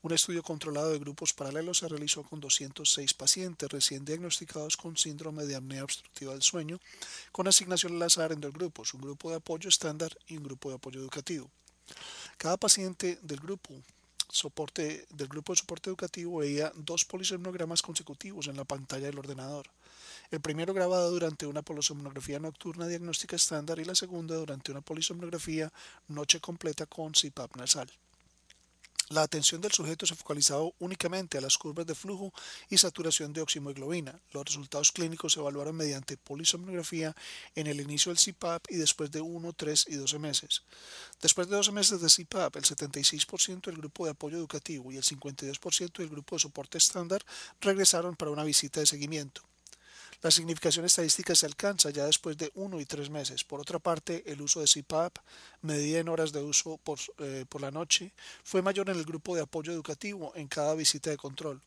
Un 0.00 0.12
estudio 0.12 0.42
controlado 0.42 0.90
de 0.90 0.98
grupos 0.98 1.34
paralelos 1.34 1.78
se 1.78 1.88
realizó 1.88 2.22
con 2.22 2.40
206 2.40 3.12
pacientes 3.12 3.68
recién 3.68 4.06
diagnosticados 4.06 4.78
con 4.78 4.96
síndrome 4.96 5.44
de 5.44 5.54
apnea 5.54 5.84
obstructiva 5.84 6.32
del 6.32 6.42
sueño, 6.42 6.80
con 7.30 7.46
asignación 7.46 7.94
al 7.94 8.02
azar 8.02 8.32
en 8.32 8.40
dos 8.40 8.54
grupos, 8.54 8.94
un 8.94 9.02
grupo 9.02 9.28
de 9.30 9.36
apoyo 9.36 9.68
estándar 9.68 10.16
y 10.26 10.38
un 10.38 10.44
grupo 10.44 10.70
de 10.70 10.76
apoyo 10.76 10.98
educativo. 10.98 11.50
Cada 12.38 12.56
paciente 12.56 13.18
del 13.20 13.40
grupo 13.40 13.74
soporte 14.30 15.06
del 15.10 15.28
grupo 15.28 15.52
de 15.52 15.58
soporte 15.58 15.90
educativo 15.90 16.38
veía 16.38 16.72
dos 16.74 17.04
polisomnogramas 17.04 17.82
consecutivos 17.82 18.46
en 18.48 18.56
la 18.56 18.64
pantalla 18.64 19.06
del 19.06 19.18
ordenador. 19.18 19.66
El 20.30 20.40
primero 20.40 20.72
grabado 20.72 21.10
durante 21.10 21.46
una 21.46 21.62
polisomnografía 21.62 22.38
nocturna 22.38 22.86
diagnóstica 22.86 23.36
estándar 23.36 23.78
y 23.78 23.84
la 23.84 23.94
segunda 23.94 24.36
durante 24.36 24.70
una 24.70 24.80
polisomnografía 24.80 25.72
noche 26.08 26.40
completa 26.40 26.86
con 26.86 27.12
CPAP 27.12 27.56
nasal. 27.56 27.90
La 29.12 29.22
atención 29.22 29.60
del 29.60 29.72
sujeto 29.72 30.06
se 30.06 30.14
focalizaba 30.14 30.70
únicamente 30.78 31.36
a 31.36 31.40
las 31.40 31.58
curvas 31.58 31.84
de 31.84 31.96
flujo 31.96 32.32
y 32.68 32.78
saturación 32.78 33.32
de 33.32 33.40
oximoglobina. 33.40 34.20
Los 34.30 34.44
resultados 34.44 34.92
clínicos 34.92 35.32
se 35.32 35.40
evaluaron 35.40 35.74
mediante 35.74 36.16
polisomnografía 36.16 37.16
en 37.56 37.66
el 37.66 37.80
inicio 37.80 38.14
del 38.14 38.22
CPAP 38.24 38.66
y 38.70 38.76
después 38.76 39.10
de 39.10 39.20
1, 39.20 39.52
3 39.52 39.86
y 39.88 39.96
12 39.96 40.18
meses. 40.20 40.62
Después 41.20 41.48
de 41.48 41.56
12 41.56 41.72
meses 41.72 42.00
de 42.00 42.24
CPAP, 42.24 42.54
el 42.54 42.62
76% 42.62 43.62
del 43.62 43.78
grupo 43.78 44.04
de 44.04 44.12
apoyo 44.12 44.38
educativo 44.38 44.92
y 44.92 44.96
el 44.96 45.02
52% 45.02 45.92
del 45.98 46.08
grupo 46.08 46.36
de 46.36 46.42
soporte 46.42 46.78
estándar 46.78 47.20
regresaron 47.60 48.14
para 48.14 48.30
una 48.30 48.44
visita 48.44 48.78
de 48.78 48.86
seguimiento. 48.86 49.49
La 50.22 50.30
significación 50.30 50.84
estadística 50.84 51.34
se 51.34 51.46
alcanza 51.46 51.88
ya 51.88 52.04
después 52.04 52.36
de 52.36 52.50
uno 52.54 52.78
y 52.78 52.84
tres 52.84 53.08
meses. 53.08 53.42
Por 53.42 53.58
otra 53.58 53.78
parte, 53.78 54.22
el 54.26 54.42
uso 54.42 54.60
de 54.60 54.66
CPAP, 54.66 55.16
medida 55.62 55.98
en 55.98 56.10
horas 56.10 56.30
de 56.32 56.42
uso 56.42 56.76
por, 56.76 56.98
eh, 57.18 57.46
por 57.48 57.62
la 57.62 57.70
noche, 57.70 58.12
fue 58.44 58.60
mayor 58.60 58.90
en 58.90 58.96
el 58.96 59.04
grupo 59.04 59.34
de 59.34 59.42
apoyo 59.42 59.72
educativo 59.72 60.32
en 60.34 60.46
cada 60.46 60.74
visita 60.74 61.08
de 61.08 61.16
control. 61.16 61.62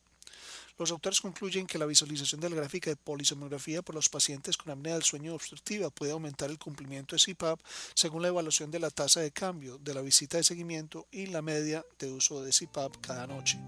Los 0.78 0.90
autores 0.90 1.20
concluyen 1.20 1.66
que 1.66 1.78
la 1.78 1.86
visualización 1.86 2.40
de 2.40 2.50
la 2.50 2.56
gráfica 2.56 2.90
de 2.90 2.96
polisomnografía 2.96 3.82
por 3.82 3.94
los 3.94 4.08
pacientes 4.08 4.56
con 4.56 4.72
apnea 4.72 4.94
del 4.94 5.04
sueño 5.04 5.34
obstructiva 5.34 5.90
puede 5.90 6.12
aumentar 6.12 6.50
el 6.50 6.58
cumplimiento 6.58 7.16
de 7.16 7.22
CPAP 7.22 7.60
según 7.94 8.22
la 8.22 8.28
evaluación 8.28 8.70
de 8.70 8.80
la 8.80 8.90
tasa 8.90 9.20
de 9.20 9.30
cambio 9.30 9.78
de 9.78 9.94
la 9.94 10.00
visita 10.00 10.36
de 10.36 10.44
seguimiento 10.44 11.06
y 11.10 11.26
la 11.26 11.42
media 11.42 11.84
de 11.98 12.10
uso 12.10 12.42
de 12.42 12.52
CPAP 12.52 12.96
cada 13.00 13.26
noche. 13.26 13.58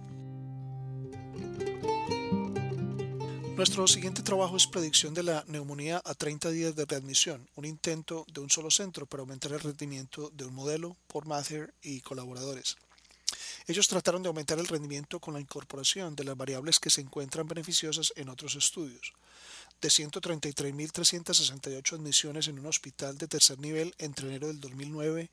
Nuestro 3.57 3.89
siguiente 3.89 4.23
trabajo 4.23 4.59
es 4.59 4.67
predicción 4.67 5.15
de 5.15 5.23
la 5.23 5.43
neumonía 5.49 6.03
a 6.05 6.13
30 6.13 6.51
días 6.51 6.77
de 6.77 6.85
readmisión, 6.85 7.49
un 7.55 7.65
intento 7.65 8.27
de 8.31 8.43
un 8.43 8.51
solo 8.51 8.71
centro 8.71 9.07
para 9.07 9.23
aumentar 9.23 9.51
el 9.51 9.61
rendimiento 9.61 10.31
de 10.35 10.45
un 10.45 10.55
modelo 10.55 10.95
por 11.07 11.25
Mather 11.25 11.73
y 11.81 12.03
colaboradores. 12.03 12.77
Ellos 13.67 13.89
trataron 13.89 14.23
de 14.23 14.29
aumentar 14.29 14.59
el 14.59 14.67
rendimiento 14.67 15.21
con 15.21 15.33
la 15.33 15.41
incorporación 15.41 16.15
de 16.15 16.25
las 16.25 16.37
variables 16.37 16.79
que 16.79 16.91
se 16.91 17.01
encuentran 17.01 17.49
beneficiosas 17.49 18.13
en 18.17 18.29
otros 18.29 18.57
estudios. 18.57 19.15
De 19.81 19.89
133.368 19.89 21.95
admisiones 21.95 22.49
en 22.49 22.59
un 22.59 22.67
hospital 22.67 23.17
de 23.17 23.27
tercer 23.27 23.59
nivel 23.59 23.95
entre 23.97 24.29
enero 24.29 24.49
del 24.49 24.61
2009 24.61 25.31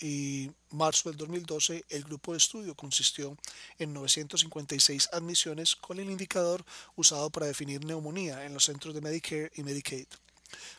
y 0.00 0.50
marzo 0.70 1.08
del 1.08 1.18
2012, 1.18 1.84
el 1.88 2.04
grupo 2.04 2.32
de 2.32 2.38
estudio 2.38 2.74
consistió 2.74 3.36
en 3.78 3.94
956 3.94 5.08
admisiones 5.12 5.76
con 5.76 5.98
el 5.98 6.10
indicador 6.10 6.64
usado 6.96 7.30
para 7.30 7.46
definir 7.46 7.84
neumonía 7.84 8.44
en 8.44 8.54
los 8.54 8.64
centros 8.64 8.94
de 8.94 9.00
Medicare 9.00 9.50
y 9.54 9.62
Medicaid. 9.62 10.06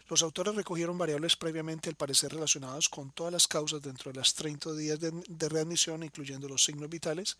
Los 0.07 0.21
autores 0.21 0.55
recogieron 0.55 0.97
variables 0.97 1.35
previamente 1.35 1.89
al 1.89 1.95
parecer 1.95 2.31
relacionadas 2.31 2.87
con 2.87 3.11
todas 3.11 3.33
las 3.33 3.47
causas 3.47 3.81
dentro 3.81 4.11
de 4.11 4.17
las 4.17 4.33
30 4.33 4.73
días 4.73 4.99
de, 4.99 5.49
readmisión, 5.49 6.03
incluyendo 6.03 6.47
los 6.47 6.63
signos 6.63 6.89
vitales, 6.89 7.37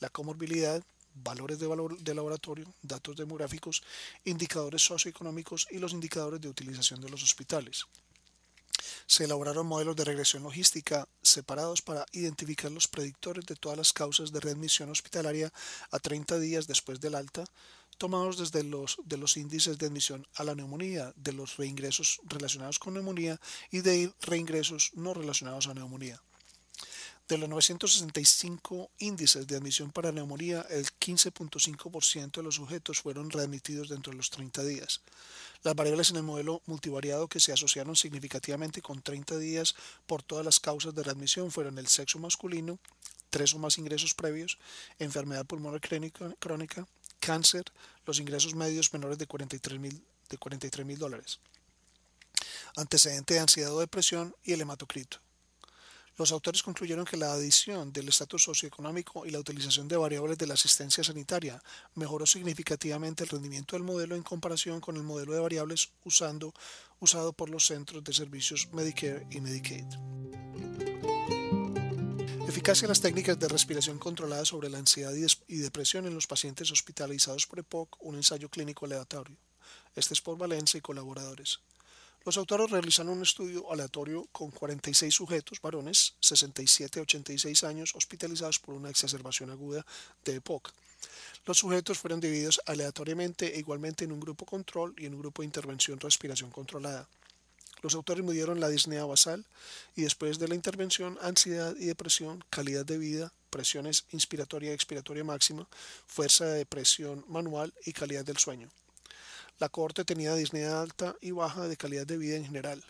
la 0.00 0.08
comorbilidad, 0.08 0.82
valores 1.14 1.58
de, 1.58 1.66
valor 1.66 1.98
de 1.98 2.14
laboratorio, 2.14 2.72
datos 2.82 3.16
demográficos, 3.16 3.82
indicadores 4.24 4.82
socioeconómicos 4.82 5.66
y 5.70 5.78
los 5.78 5.92
indicadores 5.92 6.40
de 6.40 6.48
utilización 6.48 7.00
de 7.00 7.10
los 7.10 7.22
hospitales 7.22 7.86
se 9.06 9.24
elaboraron 9.24 9.66
modelos 9.66 9.96
de 9.96 10.04
regresión 10.04 10.42
logística 10.42 11.08
separados 11.22 11.82
para 11.82 12.06
identificar 12.12 12.70
los 12.70 12.88
predictores 12.88 13.46
de 13.46 13.56
todas 13.56 13.78
las 13.78 13.92
causas 13.92 14.32
de 14.32 14.40
readmisión 14.40 14.90
hospitalaria 14.90 15.52
a 15.90 15.98
30 15.98 16.38
días 16.38 16.66
después 16.66 17.00
del 17.00 17.14
alta, 17.14 17.44
tomados 17.98 18.38
desde 18.38 18.62
los, 18.62 18.98
de 19.04 19.16
los 19.16 19.36
índices 19.36 19.78
de 19.78 19.86
admisión 19.86 20.26
a 20.34 20.44
la 20.44 20.54
neumonía, 20.54 21.12
de 21.16 21.32
los 21.32 21.56
reingresos 21.56 22.20
relacionados 22.24 22.78
con 22.78 22.94
neumonía 22.94 23.40
y 23.70 23.80
de 23.80 24.12
reingresos 24.22 24.90
no 24.94 25.14
relacionados 25.14 25.68
a 25.68 25.74
neumonía. 25.74 26.20
De 27.28 27.38
los 27.38 27.48
965 27.48 28.88
índices 28.98 29.48
de 29.48 29.56
admisión 29.56 29.90
para 29.90 30.12
neumonía, 30.12 30.64
el 30.70 30.86
15.5% 30.86 32.30
de 32.36 32.42
los 32.44 32.54
sujetos 32.54 33.00
fueron 33.00 33.30
readmitidos 33.30 33.88
dentro 33.88 34.12
de 34.12 34.18
los 34.18 34.30
30 34.30 34.62
días. 34.62 35.00
Las 35.64 35.74
variables 35.74 36.10
en 36.10 36.18
el 36.18 36.22
modelo 36.22 36.62
multivariado 36.66 37.26
que 37.26 37.40
se 37.40 37.52
asociaron 37.52 37.96
significativamente 37.96 38.80
con 38.80 39.02
30 39.02 39.38
días 39.38 39.74
por 40.06 40.22
todas 40.22 40.44
las 40.44 40.60
causas 40.60 40.94
de 40.94 41.02
readmisión 41.02 41.50
fueron 41.50 41.78
el 41.78 41.88
sexo 41.88 42.20
masculino, 42.20 42.78
tres 43.28 43.54
o 43.54 43.58
más 43.58 43.76
ingresos 43.78 44.14
previos, 44.14 44.56
enfermedad 45.00 45.46
pulmonar 45.46 45.80
crónica, 45.80 46.86
cáncer, 47.18 47.64
los 48.06 48.20
ingresos 48.20 48.54
medios 48.54 48.92
menores 48.92 49.18
de 49.18 49.26
43 49.26 49.80
mil 50.86 50.98
dólares, 50.98 51.40
antecedente 52.76 53.34
de 53.34 53.40
ansiedad 53.40 53.74
o 53.74 53.80
depresión 53.80 54.32
y 54.44 54.52
el 54.52 54.60
hematocrito. 54.60 55.25
Los 56.18 56.32
autores 56.32 56.62
concluyeron 56.62 57.04
que 57.04 57.18
la 57.18 57.32
adición 57.32 57.92
del 57.92 58.08
estatus 58.08 58.44
socioeconómico 58.44 59.26
y 59.26 59.30
la 59.30 59.38
utilización 59.38 59.86
de 59.86 59.98
variables 59.98 60.38
de 60.38 60.46
la 60.46 60.54
asistencia 60.54 61.04
sanitaria 61.04 61.62
mejoró 61.94 62.24
significativamente 62.24 63.24
el 63.24 63.28
rendimiento 63.28 63.76
del 63.76 63.82
modelo 63.82 64.16
en 64.16 64.22
comparación 64.22 64.80
con 64.80 64.96
el 64.96 65.02
modelo 65.02 65.34
de 65.34 65.40
variables 65.40 65.90
usando, 66.04 66.54
usado 67.00 67.34
por 67.34 67.50
los 67.50 67.66
centros 67.66 68.02
de 68.02 68.14
servicios 68.14 68.68
Medicare 68.72 69.26
y 69.30 69.42
Medicaid. 69.42 69.84
Eficacia 72.48 72.86
de 72.86 72.92
las 72.92 73.02
técnicas 73.02 73.38
de 73.38 73.48
respiración 73.48 73.98
controlada 73.98 74.46
sobre 74.46 74.70
la 74.70 74.78
ansiedad 74.78 75.12
y 75.48 75.56
depresión 75.56 76.06
en 76.06 76.14
los 76.14 76.26
pacientes 76.26 76.72
hospitalizados 76.72 77.46
por 77.46 77.58
EPOC, 77.58 77.98
un 78.00 78.14
ensayo 78.14 78.48
clínico 78.48 78.86
aleatorio. 78.86 79.36
Este 79.94 80.14
es 80.14 80.22
por 80.22 80.38
Valencia 80.38 80.78
y 80.78 80.80
colaboradores. 80.80 81.60
Los 82.26 82.36
autores 82.38 82.72
realizaron 82.72 83.12
un 83.12 83.22
estudio 83.22 83.70
aleatorio 83.70 84.26
con 84.32 84.50
46 84.50 85.14
sujetos, 85.14 85.60
varones, 85.60 86.16
67 86.18 86.98
a 86.98 87.02
86 87.02 87.62
años, 87.62 87.94
hospitalizados 87.94 88.58
por 88.58 88.74
una 88.74 88.90
exacerbación 88.90 89.50
aguda 89.50 89.86
de 90.24 90.34
EPOC. 90.34 90.72
Los 91.44 91.58
sujetos 91.58 91.98
fueron 91.98 92.18
divididos 92.18 92.60
aleatoriamente 92.66 93.54
e 93.54 93.60
igualmente 93.60 94.04
en 94.04 94.10
un 94.10 94.18
grupo 94.18 94.44
control 94.44 94.92
y 94.98 95.06
en 95.06 95.14
un 95.14 95.20
grupo 95.20 95.42
de 95.42 95.46
intervención 95.46 96.00
respiración 96.00 96.50
controlada. 96.50 97.08
Los 97.80 97.94
autores 97.94 98.24
midieron 98.24 98.58
la 98.58 98.70
disnea 98.70 99.04
basal 99.04 99.44
y 99.94 100.02
después 100.02 100.40
de 100.40 100.48
la 100.48 100.56
intervención 100.56 101.18
ansiedad 101.22 101.76
y 101.78 101.84
depresión, 101.84 102.42
calidad 102.50 102.84
de 102.84 102.98
vida, 102.98 103.32
presiones 103.50 104.04
inspiratoria 104.10 104.72
y 104.72 104.74
expiratoria 104.74 105.22
máxima, 105.22 105.68
fuerza 106.08 106.46
de 106.46 106.66
presión 106.66 107.24
manual 107.28 107.72
y 107.84 107.92
calidad 107.92 108.24
del 108.24 108.38
sueño. 108.38 108.68
La 109.58 109.70
cohorte 109.70 110.04
tenía 110.04 110.34
disnea 110.34 110.82
alta 110.82 111.16
y 111.22 111.30
baja 111.30 111.66
de 111.66 111.78
calidad 111.78 112.06
de 112.06 112.18
vida 112.18 112.36
en 112.36 112.44
general. 112.44 112.84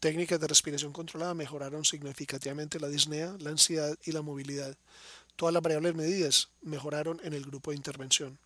Técnicas 0.00 0.40
de 0.40 0.46
respiración 0.46 0.92
controlada 0.92 1.34
mejoraron 1.34 1.84
significativamente 1.84 2.80
la 2.80 2.88
disnea, 2.88 3.36
la 3.38 3.50
ansiedad 3.50 3.94
y 4.04 4.12
la 4.12 4.22
movilidad. 4.22 4.76
Todas 5.36 5.52
las 5.52 5.62
variables 5.62 5.94
medidas 5.94 6.48
mejoraron 6.62 7.20
en 7.22 7.34
el 7.34 7.44
grupo 7.44 7.70
de 7.70 7.76
intervención. 7.76 8.38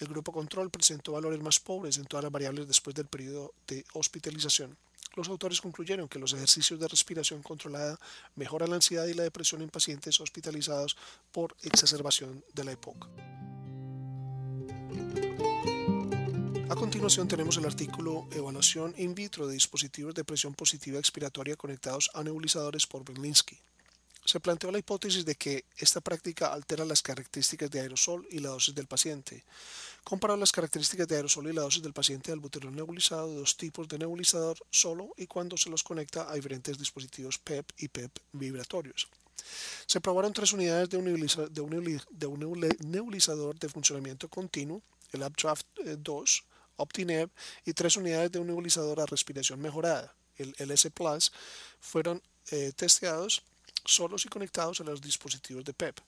El 0.00 0.08
grupo 0.08 0.32
control 0.32 0.70
presentó 0.70 1.12
valores 1.12 1.40
más 1.40 1.60
pobres 1.60 1.96
en 1.96 2.04
todas 2.04 2.24
las 2.24 2.32
variables 2.32 2.68
después 2.68 2.94
del 2.94 3.06
periodo 3.06 3.54
de 3.66 3.86
hospitalización. 3.94 4.76
Los 5.14 5.28
autores 5.28 5.62
concluyeron 5.62 6.08
que 6.08 6.18
los 6.18 6.34
ejercicios 6.34 6.78
de 6.78 6.88
respiración 6.88 7.42
controlada 7.42 7.98
mejoran 8.34 8.68
la 8.68 8.76
ansiedad 8.76 9.06
y 9.06 9.14
la 9.14 9.22
depresión 9.22 9.62
en 9.62 9.70
pacientes 9.70 10.20
hospitalizados 10.20 10.96
por 11.30 11.56
exacerbación 11.62 12.44
de 12.52 12.64
la 12.64 12.72
EPOC. 12.72 13.08
A 16.72 16.74
continuación 16.74 17.28
tenemos 17.28 17.58
el 17.58 17.66
artículo 17.66 18.26
Evaluación 18.30 18.94
in 18.96 19.14
vitro 19.14 19.46
de 19.46 19.52
dispositivos 19.52 20.14
de 20.14 20.24
presión 20.24 20.54
positiva 20.54 20.98
expiratoria 20.98 21.54
conectados 21.54 22.10
a 22.14 22.22
nebulizadores 22.24 22.86
por 22.86 23.04
Berlinsky. 23.04 23.58
Se 24.24 24.40
planteó 24.40 24.72
la 24.72 24.78
hipótesis 24.78 25.26
de 25.26 25.34
que 25.34 25.66
esta 25.76 26.00
práctica 26.00 26.50
altera 26.50 26.86
las 26.86 27.02
características 27.02 27.70
de 27.70 27.80
aerosol 27.80 28.26
y 28.30 28.38
la 28.38 28.48
dosis 28.48 28.74
del 28.74 28.86
paciente. 28.86 29.44
Comparó 30.02 30.34
las 30.38 30.50
características 30.50 31.06
de 31.08 31.16
aerosol 31.16 31.48
y 31.48 31.52
la 31.52 31.60
dosis 31.60 31.82
del 31.82 31.92
paciente 31.92 32.32
al 32.32 32.40
buterol 32.40 32.74
nebulizado 32.74 33.28
de 33.28 33.36
dos 33.36 33.58
tipos 33.58 33.86
de 33.86 33.98
nebulizador 33.98 34.56
solo 34.70 35.12
y 35.18 35.26
cuando 35.26 35.58
se 35.58 35.68
los 35.68 35.82
conecta 35.82 36.30
a 36.30 36.36
diferentes 36.36 36.78
dispositivos 36.78 37.38
PEP 37.38 37.70
y 37.76 37.88
PEP 37.88 38.18
vibratorios. 38.32 39.08
Se 39.84 40.00
probaron 40.00 40.32
tres 40.32 40.54
unidades 40.54 40.88
de 40.88 40.96
un, 40.96 41.04
nebulizador 42.80 43.58
de 43.58 43.68
funcionamiento 43.68 44.30
continuo, 44.30 44.80
el 45.12 45.22
Updraft 45.22 45.66
2, 45.98 46.44
eh, 46.46 46.51
OptiNeb, 46.76 47.30
y 47.64 47.72
tres 47.72 47.96
unidades 47.96 48.32
de 48.32 48.38
un 48.38 48.46
nebulizador 48.46 49.00
a 49.00 49.06
respiración 49.06 49.60
mejorada, 49.60 50.14
el 50.36 50.54
LS 50.58 50.90
Plus, 50.90 51.32
fueron 51.80 52.22
eh, 52.50 52.72
testeados 52.74 53.42
solos 53.84 54.24
y 54.24 54.28
conectados 54.28 54.80
a 54.80 54.84
los 54.84 55.00
dispositivos 55.00 55.64
de 55.64 55.74
PEP. 55.74 55.98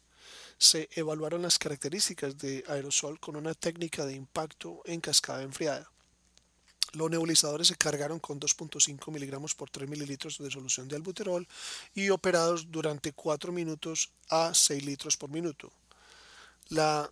Se 0.59 0.89
evaluaron 0.93 1.43
las 1.43 1.59
características 1.59 2.39
de 2.39 2.65
aerosol 2.69 3.21
con 3.21 3.37
una 3.37 3.55
técnica 3.55 4.07
de 4.07 4.15
impacto 4.15 4.81
en 4.85 5.01
cascada 5.01 5.43
enfriada. 5.43 5.91
Los 6.93 7.11
nebulizadores 7.11 7.67
se 7.67 7.77
cargaron 7.77 8.21
con 8.21 8.39
2.5 8.39 9.11
miligramos 9.11 9.55
por 9.55 9.69
3 9.69 9.89
mililitros 9.89 10.39
de 10.39 10.51
solución 10.51 10.87
de 10.87 10.95
albuterol 10.95 11.47
y 11.93 12.11
operados 12.11 12.71
durante 12.71 13.13
4 13.13 13.53
minutos 13.53 14.11
a 14.29 14.55
6 14.55 14.85
litros 14.85 15.17
por 15.17 15.29
minuto. 15.29 15.73
La 16.69 17.11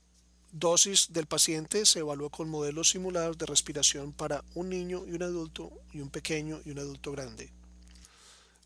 dosis 0.53 1.13
del 1.13 1.27
paciente 1.27 1.87
se 1.87 2.01
evaluó 2.01 2.31
con 2.31 2.49
modelos 2.49 2.91
simulados 2.91 3.39
de 3.39 3.47
respiración 3.47 4.13
para 4.13 4.45
un 4.55 4.69
niño 4.69 5.05
y 5.07 5.13
un 5.13 5.23
adulto 5.23 5.73
y 5.93 6.01
un 6.01 6.11
pequeño 6.11 6.61
y 6.65 6.71
un 6.71 6.79
adulto 6.79 7.11
grande. 7.11 7.51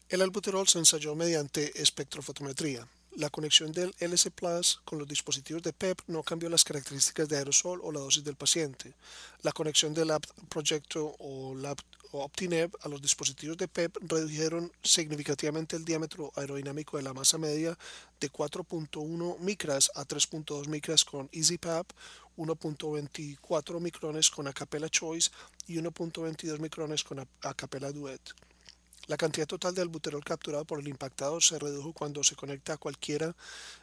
El 0.08 0.22
albuterol 0.22 0.68
se 0.68 0.78
ensayó 0.78 1.14
mediante 1.14 1.80
espectrofotometría. 1.80 2.86
La 3.16 3.30
conexión 3.30 3.72
del 3.72 3.94
LS 3.98 4.30
Plus 4.30 4.80
con 4.84 4.98
los 4.98 5.08
dispositivos 5.08 5.62
de 5.62 5.72
PEP 5.72 6.00
no 6.08 6.22
cambió 6.22 6.50
las 6.50 6.64
características 6.64 7.28
de 7.28 7.38
aerosol 7.38 7.80
o 7.82 7.90
la 7.90 8.00
dosis 8.00 8.22
del 8.22 8.36
paciente. 8.36 8.92
La 9.42 9.52
conexión 9.52 9.94
del 9.94 10.08
Lab 10.08 10.22
Projecto 10.50 11.16
o 11.18 11.54
Lab 11.54 11.78
Optineb 12.12 12.74
a 12.82 12.88
los 12.88 13.02
dispositivos 13.02 13.56
de 13.56 13.68
PEP 13.68 13.96
redujeron 14.00 14.72
significativamente 14.82 15.76
el 15.76 15.84
diámetro 15.84 16.32
aerodinámico 16.36 16.96
de 16.96 17.02
la 17.02 17.12
masa 17.12 17.38
media 17.38 17.76
de 18.20 18.30
4.1 18.30 19.38
micras 19.38 19.90
a 19.94 20.04
3.2 20.04 20.68
micras 20.68 21.04
con 21.04 21.28
EasyPAP, 21.32 21.86
1.24 22.36 23.80
micrones 23.80 24.30
con 24.30 24.48
Acapella 24.48 24.88
Choice 24.88 25.30
y 25.66 25.76
1.22 25.76 26.58
micrones 26.58 27.04
con 27.04 27.26
Acapella 27.42 27.92
Duet. 27.92 28.20
La 29.08 29.16
cantidad 29.16 29.46
total 29.46 29.72
de 29.72 29.82
albuterol 29.82 30.24
capturado 30.24 30.64
por 30.64 30.80
el 30.80 30.88
impactado 30.88 31.40
se 31.40 31.60
redujo 31.60 31.92
cuando 31.92 32.24
se 32.24 32.34
conecta 32.34 32.72
a 32.72 32.76
cualquiera 32.76 33.36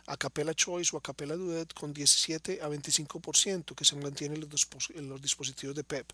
a 0.06 0.18
Capella 0.18 0.54
Choice 0.54 0.94
o 0.94 1.00
a 1.00 1.02
Capella 1.02 1.38
Duet 1.38 1.74
con 1.74 1.94
17 1.94 2.62
a 2.62 2.68
25% 2.68 3.74
que 3.74 3.86
se 3.86 3.96
mantiene 3.96 4.36
en 4.36 4.42
los, 5.10 5.22
dispositivos 5.22 5.78
de 5.78 5.84
PEP. 5.86 6.12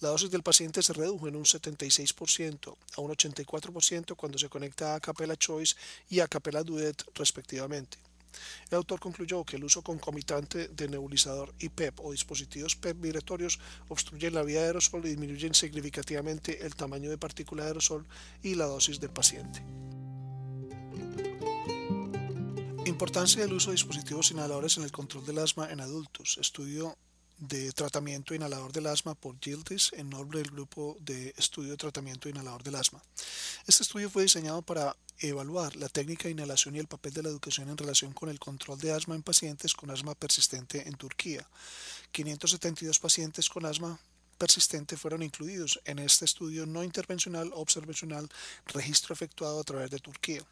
La 0.00 0.10
dosis 0.10 0.30
del 0.30 0.42
paciente 0.42 0.82
se 0.82 0.92
redujo 0.92 1.26
en 1.26 1.36
un 1.36 1.44
76% 1.44 2.76
a 2.96 3.00
un 3.00 3.10
84% 3.12 4.14
cuando 4.14 4.36
se 4.36 4.50
conecta 4.50 4.94
a 4.94 5.00
Capella 5.00 5.36
Choice 5.36 5.74
y 6.10 6.20
a 6.20 6.28
Capella 6.28 6.62
Duet 6.62 7.02
respectivamente. 7.14 7.96
El 8.70 8.76
autor 8.76 9.00
concluyó 9.00 9.44
que 9.44 9.56
el 9.56 9.64
uso 9.64 9.82
concomitante 9.82 10.68
de 10.68 10.88
nebulizador 10.88 11.54
y 11.58 11.68
PEP 11.68 12.00
o 12.00 12.12
dispositivos 12.12 12.76
PEP 12.76 13.00
vibratorios 13.00 13.58
obstruyen 13.88 14.34
la 14.34 14.42
vía 14.42 14.60
de 14.60 14.66
aerosol 14.66 15.04
y 15.06 15.10
disminuyen 15.10 15.54
significativamente 15.54 16.64
el 16.64 16.74
tamaño 16.74 17.10
de 17.10 17.18
partícula 17.18 17.64
de 17.64 17.68
aerosol 17.68 18.06
y 18.42 18.54
la 18.54 18.66
dosis 18.66 19.00
del 19.00 19.10
paciente. 19.10 19.62
Importancia 22.86 23.42
del 23.42 23.54
uso 23.54 23.70
de 23.70 23.76
dispositivos 23.76 24.30
inhaladores 24.30 24.76
en 24.76 24.84
el 24.84 24.92
control 24.92 25.24
del 25.24 25.38
asma 25.38 25.70
en 25.70 25.80
adultos. 25.80 26.36
Estudio 26.38 26.96
de 27.38 27.72
tratamiento 27.72 28.34
inhalador 28.34 28.72
del 28.72 28.86
asma 28.86 29.14
por 29.14 29.38
Gildis 29.40 29.92
en 29.94 30.10
nombre 30.10 30.38
del 30.38 30.50
grupo 30.50 30.96
de 31.00 31.34
estudio 31.36 31.72
de 31.72 31.76
tratamiento 31.76 32.28
inhalador 32.28 32.62
del 32.62 32.76
asma. 32.76 33.02
Este 33.66 33.82
estudio 33.82 34.10
fue 34.10 34.22
diseñado 34.22 34.62
para 34.62 34.96
evaluar 35.18 35.76
la 35.76 35.88
técnica 35.88 36.24
de 36.24 36.32
inhalación 36.32 36.76
y 36.76 36.78
el 36.78 36.86
papel 36.86 37.12
de 37.12 37.22
la 37.22 37.28
educación 37.28 37.68
en 37.68 37.76
relación 37.76 38.12
con 38.12 38.28
el 38.28 38.38
control 38.38 38.78
de 38.78 38.92
asma 38.92 39.14
en 39.14 39.22
pacientes 39.22 39.74
con 39.74 39.90
asma 39.90 40.14
persistente 40.14 40.86
en 40.86 40.94
Turquía. 40.94 41.46
572 42.12 42.98
pacientes 42.98 43.48
con 43.48 43.66
asma 43.66 43.98
persistente 44.38 44.96
fueron 44.96 45.22
incluidos 45.22 45.80
en 45.84 45.98
este 45.98 46.24
estudio 46.24 46.66
no 46.66 46.82
intervencional 46.82 47.50
observacional 47.54 48.28
registro 48.66 49.14
efectuado 49.14 49.60
a 49.60 49.64
través 49.64 49.90
de 49.90 49.98
Turquía. 49.98 50.42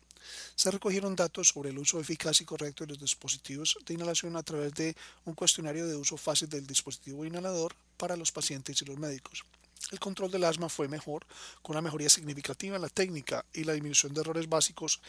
Se 0.55 0.71
recogieron 0.71 1.17
datos 1.17 1.49
sobre 1.49 1.71
el 1.71 1.79
uso 1.79 2.01
eficaz 2.01 2.41
y 2.41 2.45
correcto 2.45 2.85
de 2.85 2.91
los 2.91 3.01
dispositivos 3.01 3.77
de 3.87 3.95
inhalación 3.95 4.37
a 4.37 4.43
través 4.43 4.75
de 4.75 4.97
un 5.25 5.35
cuestionario 5.35 5.87
de 5.87 5.97
uso 5.97 6.17
fácil 6.17 6.49
del 6.49 6.67
dispositivo 6.67 7.25
inhalador 7.25 7.75
para 7.97 8.17
los 8.17 8.33
pacientes 8.33 8.81
y 8.83 8.85
los 8.85 8.99
médicos. 8.99 9.45
El 9.91 9.99
control 9.99 10.31
del 10.31 10.45
asma 10.45 10.69
fue 10.69 10.89
mejor, 10.89 11.27
con 11.61 11.75
una 11.75 11.83
mejoría 11.83 12.09
significativa 12.09 12.77
en 12.77 12.83
la 12.83 12.89
técnica 12.89 13.45
y 13.53 13.65
la 13.65 13.73
disminución 13.73 14.15
de 14.15 14.21
errores 14.21 14.49
básicos 14.49 15.01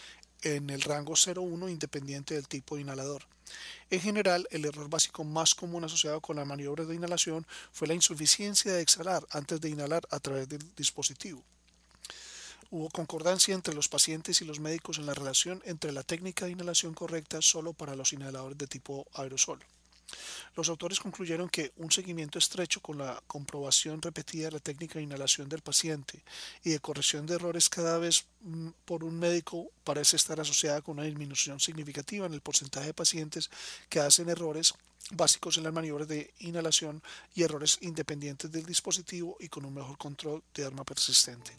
en 0.42 0.70
el 0.70 0.82
rango 0.82 1.14
0-1 1.14 1.70
independiente 1.70 2.34
del 2.34 2.48
tipo 2.48 2.76
de 2.76 2.82
inhalador. 2.82 3.26
En 3.90 4.02
general, 4.02 4.48
el 4.52 4.66
error 4.66 4.90
básico 4.90 5.24
más 5.24 5.56
común 5.56 5.84
asociado 5.84 6.20
con 6.22 6.36
la 6.36 6.46
maniobra 6.46 6.86
de 6.86 6.96
inhalación 6.96 7.46
fue 7.72 7.88
la 7.88 7.94
insuficiencia 7.94 8.74
de 8.74 8.82
exhalar 8.82 9.26
antes 9.32 9.62
de 9.62 9.70
inhalar 9.70 10.08
a 10.10 10.20
través 10.20 10.50
del 10.50 10.64
dispositivo. 10.76 11.44
Hubo 12.76 12.90
concordancia 12.90 13.54
entre 13.54 13.76
los 13.76 13.88
pacientes 13.88 14.42
y 14.42 14.46
los 14.46 14.60
médicos 14.60 14.98
en 14.98 15.06
la 15.06 15.14
relación 15.14 15.62
entre 15.64 15.92
la 15.92 16.02
técnica 16.02 16.46
de 16.46 16.54
inhalación 16.54 16.96
correcta 16.96 17.40
solo 17.40 17.74
para 17.74 17.96
los 17.96 18.14
inhaladores 18.14 18.58
de 18.58 18.66
tipo 18.66 19.06
aerosol. 19.14 19.60
Los 20.56 20.70
autores 20.70 21.00
concluyeron 21.00 21.50
que 21.50 21.72
un 21.78 21.92
seguimiento 21.92 22.40
estrecho 22.40 22.82
con 22.82 22.98
la 22.98 23.22
comprobación 23.28 24.02
repetida 24.02 24.46
de 24.46 24.54
la 24.54 24.60
técnica 24.60 24.96
de 24.96 25.04
inhalación 25.04 25.50
del 25.50 25.62
paciente 25.62 26.24
y 26.64 26.72
de 26.72 26.80
corrección 26.80 27.28
de 27.28 27.36
errores 27.36 27.70
cada 27.70 28.00
vez 28.00 28.26
mm, 28.42 28.70
por 28.86 29.04
un 29.04 29.20
médico 29.20 29.70
parece 29.84 30.16
estar 30.16 30.40
asociada 30.40 30.82
con 30.82 30.98
una 30.98 31.06
disminución 31.06 31.60
significativa 31.60 32.26
en 32.26 32.34
el 32.34 32.42
porcentaje 32.42 32.88
de 32.88 32.96
pacientes 32.96 33.52
que 33.88 34.00
hacen 34.00 34.30
errores 34.30 34.74
básicos 35.12 35.58
en 35.58 35.66
las 35.66 35.74
maniobras 35.74 36.08
de 36.08 36.34
inhalación 36.40 37.04
y 37.36 37.44
errores 37.44 37.78
independientes 37.82 38.52
del 38.52 38.66
dispositivo 38.66 39.38
y 39.40 39.48
con 39.50 39.64
un 39.64 39.76
mejor 39.76 40.00
control 40.00 40.42
de 40.56 40.66
arma 40.66 40.84
persistente. 40.84 41.54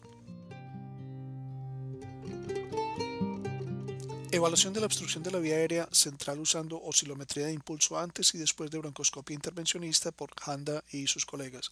Evaluación 4.35 4.73
de 4.73 4.81
la 4.81 4.87
obstrucción 4.87 5.23
de 5.23 5.31
la 5.31 5.39
vía 5.39 5.55
aérea 5.55 5.87
central 5.93 6.41
usando 6.41 6.83
oscilometría 6.83 7.45
de 7.45 7.53
impulso 7.53 7.97
antes 7.97 8.35
y 8.35 8.37
después 8.37 8.69
de 8.69 8.79
broncoscopia 8.79 9.33
intervencionista 9.33 10.11
por 10.11 10.29
Handa 10.45 10.83
y 10.91 11.07
sus 11.07 11.25
colegas. 11.25 11.71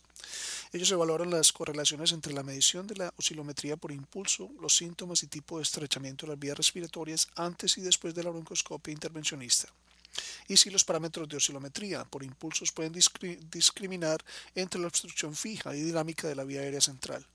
Ellos 0.71 0.89
evaluaron 0.89 1.29
las 1.29 1.51
correlaciones 1.51 2.13
entre 2.13 2.31
la 2.31 2.41
medición 2.41 2.87
de 2.87 2.95
la 2.95 3.13
oscilometría 3.17 3.75
por 3.75 3.91
impulso, 3.91 4.49
los 4.61 4.77
síntomas 4.77 5.23
y 5.23 5.27
tipo 5.27 5.57
de 5.57 5.63
estrechamiento 5.63 6.25
de 6.25 6.31
las 6.31 6.39
vías 6.39 6.55
respiratorias 6.55 7.27
antes 7.35 7.77
y 7.77 7.81
después 7.81 8.15
de 8.15 8.23
la 8.23 8.29
broncoscopia 8.29 8.93
intervencionista 8.93 9.67
y 10.47 10.55
si 10.55 10.69
los 10.69 10.85
parámetros 10.85 11.27
de 11.27 11.35
oscilometría 11.35 12.05
por 12.05 12.23
impulsos 12.23 12.71
pueden 12.71 12.93
discriminar 12.93 14.23
entre 14.55 14.79
la 14.79 14.87
obstrucción 14.87 15.35
fija 15.35 15.75
y 15.75 15.81
dinámica 15.81 16.29
de 16.29 16.35
la 16.35 16.45
vía 16.45 16.61
aérea 16.61 16.79
central. 16.79 17.25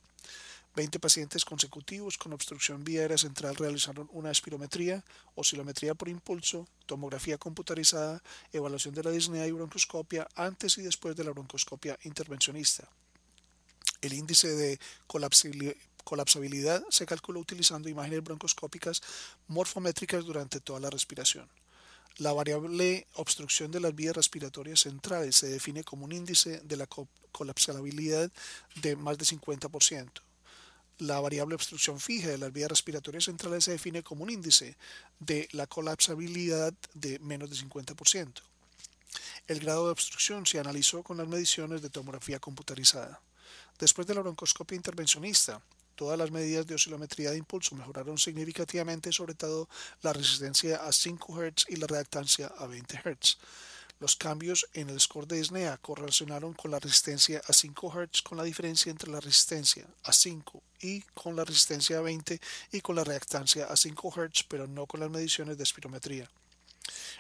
20 0.77 1.01
pacientes 1.01 1.45
consecutivos 1.45 2.19
con 2.19 2.33
obstrucción 2.33 2.85
vía 2.85 3.01
aérea 3.03 3.19
central 3.19 3.57
realizaron 3.57 4.09
una 4.13 4.31
espirometría, 4.31 5.05
oscilometría 5.35 5.95
por 5.95 6.09
impulso, 6.09 6.69
tomografía 6.87 7.37
computarizada, 7.39 8.23
evaluación 8.53 8.95
de 8.95 9.03
la 9.03 9.11
disnea 9.11 9.47
y 9.47 9.53
broncoscopia 9.53 10.29
antes 10.35 10.79
y 10.79 10.83
después 10.83 11.17
de 11.17 11.25
la 11.25 11.33
broncoscopia 11.33 11.99
intervencionista. 12.05 12.89
El 14.01 14.13
índice 14.13 14.49
de 14.49 14.79
colapsabilidad 15.09 16.85
se 16.91 17.07
calculó 17.07 17.41
utilizando 17.41 17.89
imágenes 17.89 18.23
broncoscópicas 18.23 19.03
morfométricas 19.49 20.25
durante 20.25 20.61
toda 20.61 20.79
la 20.79 20.91
respiración. 20.91 21.49
La 22.19 22.33
variable 22.33 23.07
obstrucción 23.15 23.71
de 23.71 23.81
las 23.81 23.95
vías 23.95 24.15
respiratorias 24.15 24.81
centrales 24.81 25.37
se 25.37 25.49
define 25.49 25.85
como 25.85 26.05
un 26.05 26.13
índice 26.13 26.61
de 26.65 26.77
la 26.77 26.89
colapsabilidad 27.33 28.31
de 28.83 28.97
más 28.97 29.19
de 29.19 29.25
50%. 29.25 30.28
La 30.99 31.21
variable 31.21 31.55
obstrucción 31.55 32.01
fija 32.01 32.29
de 32.29 32.39
las 32.39 32.53
vías 32.53 32.69
respiratorias 32.69 33.25
centrales 33.25 33.65
se 33.65 33.73
define 33.73 34.03
como 34.03 34.25
un 34.25 34.31
índice 34.31 34.77
de 35.21 35.49
la 35.53 35.67
colapsabilidad 35.67 36.75
de 36.95 37.19
menos 37.21 37.51
de 37.51 37.57
50%. 37.57 38.33
El 39.47 39.61
grado 39.61 39.87
de 39.87 39.93
obstrucción 39.93 40.45
se 40.45 40.59
analizó 40.59 41.03
con 41.03 41.17
las 41.17 41.29
mediciones 41.29 41.83
de 41.83 41.91
tomografía 41.91 42.39
computarizada. 42.39 43.21
Después 43.79 44.07
de 44.07 44.15
la 44.15 44.23
broncoscopia 44.23 44.77
intervencionista, 44.77 45.63
Todas 45.99 46.17
las 46.17 46.31
medidas 46.31 46.65
de 46.65 46.77
oscilometría 46.77 47.33
de 47.33 47.39
impulso 47.39 47.75
mejoraron 47.75 48.19
significativamente, 48.19 49.11
sobre 49.11 49.35
todo 49.35 49.69
la 50.03 50.13
resistencia 50.13 50.77
a 50.77 50.93
5 50.93 51.43
Hz 51.43 51.65
y 51.71 51.75
la 51.75 51.89
reactancia 51.89 52.47
a 52.57 52.69
20 52.69 52.99
Hz. 52.99 53.37
Los 54.01 54.15
cambios 54.15 54.69
en 54.75 54.91
el 54.91 55.01
score 55.01 55.27
de 55.27 55.43
SNEA 55.43 55.77
correlacionaron 55.79 56.55
con 56.55 56.71
la 56.71 56.79
resistencia 56.79 57.43
a 57.49 57.53
5 57.53 57.91
Hz 57.91 58.23
con 58.23 58.39
la 58.39 58.45
diferencia 58.45 58.91
entre 58.91 59.11
la 59.11 59.19
resistencia 59.19 59.89
a 60.05 60.13
5 60.13 60.63
y 60.83 61.01
con 61.15 61.35
la 61.35 61.45
resistencia 61.45 61.99
a 61.99 62.03
20 62.03 62.41
y 62.71 62.81
con 62.81 62.95
la 62.95 63.03
reactancia 63.03 63.67
a 63.67 63.75
5 63.77 64.13
Hz, 64.13 64.45
pero 64.49 64.69
no 64.69 64.87
con 64.87 65.01
las 65.01 65.11
mediciones 65.11 65.57
de 65.57 65.65
espirometría. 65.65 66.31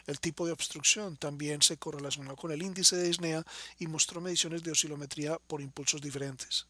El 0.06 0.20
tipo 0.20 0.46
de 0.46 0.52
obstrucción 0.52 1.16
también 1.16 1.62
se 1.62 1.78
correlacionó 1.78 2.36
con 2.36 2.52
el 2.52 2.62
índice 2.62 2.94
de 2.94 3.12
SNEA 3.12 3.44
y 3.80 3.88
mostró 3.88 4.20
mediciones 4.20 4.62
de 4.62 4.70
oscilometría 4.70 5.36
por 5.48 5.60
impulsos 5.60 6.00
diferentes. 6.00 6.66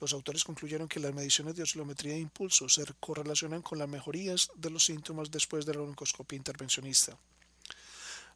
Los 0.00 0.14
autores 0.14 0.44
concluyeron 0.44 0.88
que 0.88 0.98
las 0.98 1.14
mediciones 1.14 1.54
de 1.56 1.62
oscilometría 1.62 2.14
de 2.14 2.20
impulso 2.20 2.70
se 2.70 2.84
correlacionan 2.98 3.60
con 3.60 3.78
las 3.78 3.88
mejorías 3.88 4.50
de 4.56 4.70
los 4.70 4.86
síntomas 4.86 5.30
después 5.30 5.66
de 5.66 5.74
la 5.74 5.82
broncoscopia 5.82 6.36
intervencionista. 6.36 7.18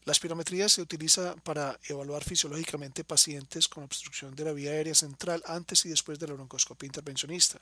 La 0.07 0.13
espirometría 0.13 0.69
se 0.69 0.81
utiliza 0.81 1.35
para 1.35 1.81
evaluar 1.89 2.23
fisiológicamente 2.23 3.03
pacientes 3.03 3.67
con 3.67 3.83
obstrucción 3.83 4.37
de 4.37 4.45
la 4.45 4.53
vía 4.53 4.71
aérea 4.71 4.95
central 4.95 5.43
antes 5.47 5.85
y 5.85 5.89
después 5.89 6.17
de 6.21 6.29
la 6.29 6.35
broncoscopia 6.35 6.87
intervencionista, 6.87 7.59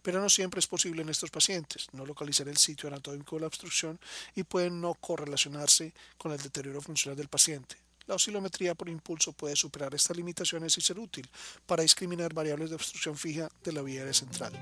pero 0.00 0.20
no 0.20 0.28
siempre 0.28 0.60
es 0.60 0.68
posible 0.68 1.02
en 1.02 1.08
estos 1.08 1.32
pacientes 1.32 1.88
no 1.90 2.06
localizar 2.06 2.48
el 2.48 2.56
sitio 2.56 2.88
anatómico 2.88 3.34
de 3.34 3.40
la 3.40 3.46
obstrucción 3.48 3.98
y 4.36 4.44
pueden 4.44 4.80
no 4.80 4.94
correlacionarse 4.94 5.92
con 6.16 6.30
el 6.30 6.38
deterioro 6.38 6.80
funcional 6.80 7.16
del 7.16 7.26
paciente. 7.26 7.74
La 8.06 8.14
oscilometría 8.14 8.76
por 8.76 8.88
impulso 8.88 9.32
puede 9.32 9.56
superar 9.56 9.92
estas 9.92 10.16
limitaciones 10.16 10.78
y 10.78 10.80
ser 10.80 11.00
útil 11.00 11.28
para 11.66 11.82
discriminar 11.82 12.32
variables 12.32 12.70
de 12.70 12.76
obstrucción 12.76 13.16
fija 13.16 13.50
de 13.64 13.72
la 13.72 13.82
vía 13.82 14.02
aérea 14.02 14.14
central. 14.14 14.52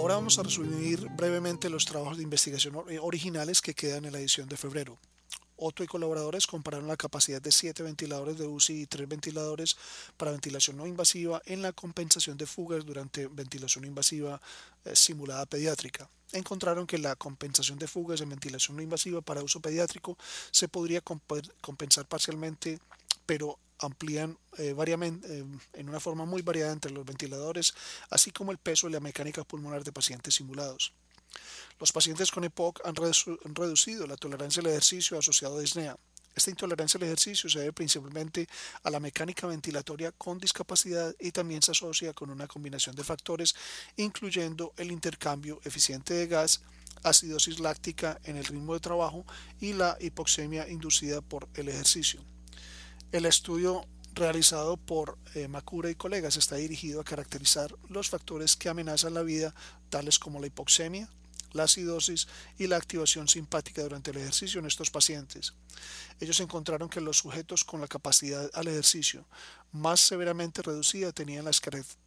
Ahora 0.00 0.14
vamos 0.14 0.38
a 0.38 0.42
resumir 0.42 1.10
brevemente 1.10 1.68
los 1.68 1.84
trabajos 1.84 2.16
de 2.16 2.22
investigación 2.22 2.74
eh, 2.88 2.98
originales 2.98 3.60
que 3.60 3.74
quedan 3.74 4.06
en 4.06 4.12
la 4.12 4.18
edición 4.18 4.48
de 4.48 4.56
febrero. 4.56 4.96
Otto 5.58 5.84
y 5.84 5.86
colaboradores 5.86 6.46
compararon 6.46 6.88
la 6.88 6.96
capacidad 6.96 7.42
de 7.42 7.52
7 7.52 7.82
ventiladores 7.82 8.38
de 8.38 8.46
UCI 8.46 8.80
y 8.80 8.86
3 8.86 9.06
ventiladores 9.06 9.76
para 10.16 10.30
ventilación 10.30 10.78
no 10.78 10.86
invasiva 10.86 11.42
en 11.44 11.60
la 11.60 11.72
compensación 11.72 12.38
de 12.38 12.46
fugas 12.46 12.86
durante 12.86 13.26
ventilación 13.26 13.84
invasiva 13.84 14.40
eh, 14.86 14.96
simulada 14.96 15.44
pediátrica. 15.44 16.08
Encontraron 16.32 16.86
que 16.86 16.96
la 16.96 17.14
compensación 17.14 17.78
de 17.78 17.86
fugas 17.86 18.22
en 18.22 18.30
ventilación 18.30 18.78
no 18.78 18.82
invasiva 18.82 19.20
para 19.20 19.42
uso 19.42 19.60
pediátrico 19.60 20.16
se 20.50 20.66
podría 20.66 21.02
compensar 21.02 22.06
parcialmente, 22.06 22.80
pero 23.30 23.60
amplían 23.78 24.36
eh, 24.58 24.74
eh, 24.76 25.44
en 25.74 25.88
una 25.88 26.00
forma 26.00 26.24
muy 26.24 26.42
variada 26.42 26.72
entre 26.72 26.90
los 26.90 27.06
ventiladores, 27.06 27.74
así 28.10 28.32
como 28.32 28.50
el 28.50 28.58
peso 28.58 28.88
y 28.88 28.92
la 28.92 28.98
mecánica 28.98 29.44
pulmonar 29.44 29.84
de 29.84 29.92
pacientes 29.92 30.34
simulados. 30.34 30.92
Los 31.78 31.92
pacientes 31.92 32.32
con 32.32 32.42
EPOC 32.42 32.80
han, 32.84 32.96
reducido 32.96 34.08
la 34.08 34.16
tolerancia 34.16 34.62
al 34.62 34.66
ejercicio 34.66 35.16
asociado 35.16 35.58
a 35.58 35.60
disnea. 35.60 35.96
Esta 36.34 36.50
intolerancia 36.50 36.98
al 36.98 37.04
ejercicio 37.04 37.48
se 37.48 37.60
debe 37.60 37.72
principalmente 37.72 38.48
a 38.82 38.90
la 38.90 38.98
mecánica 38.98 39.46
ventilatoria 39.46 40.10
con 40.10 40.40
discapacidad 40.40 41.14
y 41.20 41.30
también 41.30 41.62
se 41.62 41.70
asocia 41.70 42.12
con 42.12 42.30
una 42.30 42.48
combinación 42.48 42.96
de 42.96 43.04
factores, 43.04 43.54
incluyendo 43.94 44.72
el 44.76 44.90
intercambio 44.90 45.60
eficiente 45.62 46.14
de 46.14 46.26
gas, 46.26 46.62
acidosis 47.04 47.60
láctica 47.60 48.20
en 48.24 48.38
el 48.38 48.44
ritmo 48.44 48.74
de 48.74 48.80
trabajo 48.80 49.24
y 49.60 49.72
la 49.72 49.96
hipoxemia 50.00 50.68
inducida 50.68 51.20
por 51.20 51.48
el 51.54 51.68
ejercicio. 51.68 52.24
El 53.12 53.26
estudio 53.26 53.84
realizado 54.14 54.76
por 54.76 55.18
eh, 55.34 55.48
Macura 55.48 55.90
y 55.90 55.96
colegas 55.96 56.36
está 56.36 56.54
dirigido 56.54 57.00
a 57.00 57.04
caracterizar 57.04 57.74
los 57.88 58.08
factores 58.08 58.54
que 58.54 58.68
amenazan 58.68 59.14
la 59.14 59.22
vida, 59.22 59.52
tales 59.88 60.20
como 60.20 60.38
la 60.38 60.46
hipoxemia, 60.46 61.08
la 61.52 61.64
acidosis 61.64 62.28
y 62.56 62.68
la 62.68 62.76
activación 62.76 63.26
simpática 63.26 63.82
durante 63.82 64.12
el 64.12 64.18
ejercicio 64.18 64.60
en 64.60 64.66
estos 64.66 64.92
pacientes. 64.92 65.54
Ellos 66.20 66.38
encontraron 66.38 66.88
que 66.88 67.00
los 67.00 67.18
sujetos 67.18 67.64
con 67.64 67.80
la 67.80 67.88
capacidad 67.88 68.48
al 68.54 68.68
ejercicio 68.68 69.24
más 69.72 69.98
severamente 69.98 70.62
reducida 70.62 71.10
tenían 71.10 71.46
las 71.46 71.60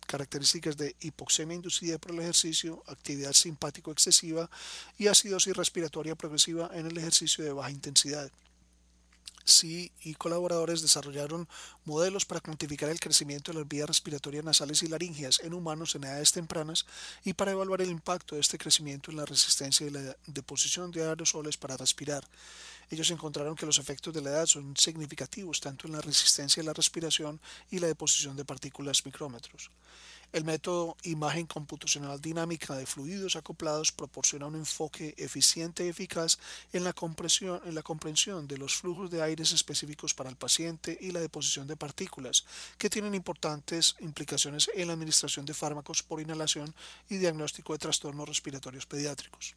características 0.08 0.78
de 0.78 0.96
hipoxemia 1.02 1.56
inducida 1.56 1.98
por 1.98 2.12
el 2.12 2.22
ejercicio, 2.22 2.82
actividad 2.88 3.34
simpático 3.34 3.92
excesiva 3.92 4.50
y 4.98 5.08
acidosis 5.08 5.58
respiratoria 5.58 6.16
progresiva 6.16 6.70
en 6.74 6.86
el 6.86 6.98
ejercicio 6.98 7.44
de 7.44 7.52
baja 7.52 7.72
intensidad. 7.72 8.32
Sí 9.46 9.92
y 10.04 10.14
colaboradores 10.14 10.82
desarrollaron 10.82 11.50
modelos 11.84 12.26
para 12.26 12.40
cuantificar 12.40 12.90
el 12.90 13.00
crecimiento 13.00 13.52
de 13.52 13.60
las 13.60 13.68
vías 13.68 13.88
respiratorias 13.88 14.46
nasales 14.46 14.84
y 14.84 14.88
laringeas 14.88 15.42
en 15.42 15.54
humanos 15.54 15.96
en 15.96 16.06
edades 16.06 16.32
tempranas 16.32 16.86
y 17.26 17.34
para 17.34 17.52
evaluar 17.52 17.82
el 17.82 17.90
impacto 17.92 18.36
de 18.36 18.42
este 18.42 18.58
crecimiento 18.58 19.12
en 19.12 19.18
la 19.18 19.26
resistencia 19.26 19.86
y 19.86 19.90
la 19.90 20.16
deposición 20.28 20.92
de 20.92 21.04
aerosoles 21.04 21.58
para 21.58 21.76
respirar. 21.76 22.24
Ellos 22.90 23.12
encontraron 23.12 23.56
que 23.56 23.66
los 23.66 23.80
efectos 23.80 24.14
de 24.14 24.22
la 24.22 24.30
edad 24.30 24.46
son 24.46 24.78
significativos 24.78 25.60
tanto 25.60 25.88
en 25.88 25.94
la 25.94 26.02
resistencia 26.02 26.62
de 26.62 26.68
la 26.68 26.74
respiración 26.74 27.42
y 27.70 27.80
la 27.80 27.88
deposición 27.88 28.38
de 28.38 28.46
partículas 28.46 29.06
micrómetros. 29.06 29.72
El 30.34 30.46
método 30.46 30.98
imagen 31.04 31.46
computacional 31.46 32.20
dinámica 32.20 32.76
de 32.76 32.88
fluidos 32.88 33.36
acoplados 33.36 33.92
proporciona 33.92 34.48
un 34.48 34.56
enfoque 34.56 35.14
eficiente 35.16 35.86
y 35.86 35.90
eficaz 35.90 36.40
en 36.74 36.84
la, 36.84 36.92
comprensión 36.92 38.48
de 38.48 38.58
los 38.58 38.76
flujos 38.76 39.12
de 39.12 39.22
aires 39.22 39.52
específicos 39.52 40.16
para 40.16 40.32
el 40.32 40.36
paciente 40.36 40.98
y 41.00 41.12
la 41.12 41.20
deposición 41.20 41.68
de 41.68 41.78
partículas, 41.78 42.46
que 42.80 42.90
tienen 42.90 43.14
importantes 43.14 43.96
implicaciones 44.00 44.72
en 44.74 44.88
la 44.88 44.94
administración 44.94 45.46
de 45.46 45.54
fármacos 45.54 46.02
por 46.02 46.20
inhalación 46.20 46.74
y 47.10 47.18
diagnóstico 47.18 47.74
de 47.74 47.80
trastornos 47.80 48.28
respiratorios 48.28 48.88
pediátricos. 48.88 49.54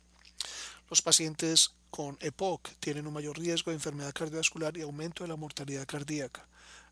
Los 0.90 1.00
pacientes 1.00 1.72
con 1.90 2.18
EPOC 2.20 2.68
tienen 2.80 3.06
un 3.06 3.14
mayor 3.14 3.38
riesgo 3.38 3.70
de 3.70 3.76
enfermedad 3.76 4.12
cardiovascular 4.12 4.76
y 4.76 4.82
aumento 4.82 5.24
de 5.24 5.28
la 5.28 5.36
mortalidad 5.36 5.86
cardíaca. 5.86 6.46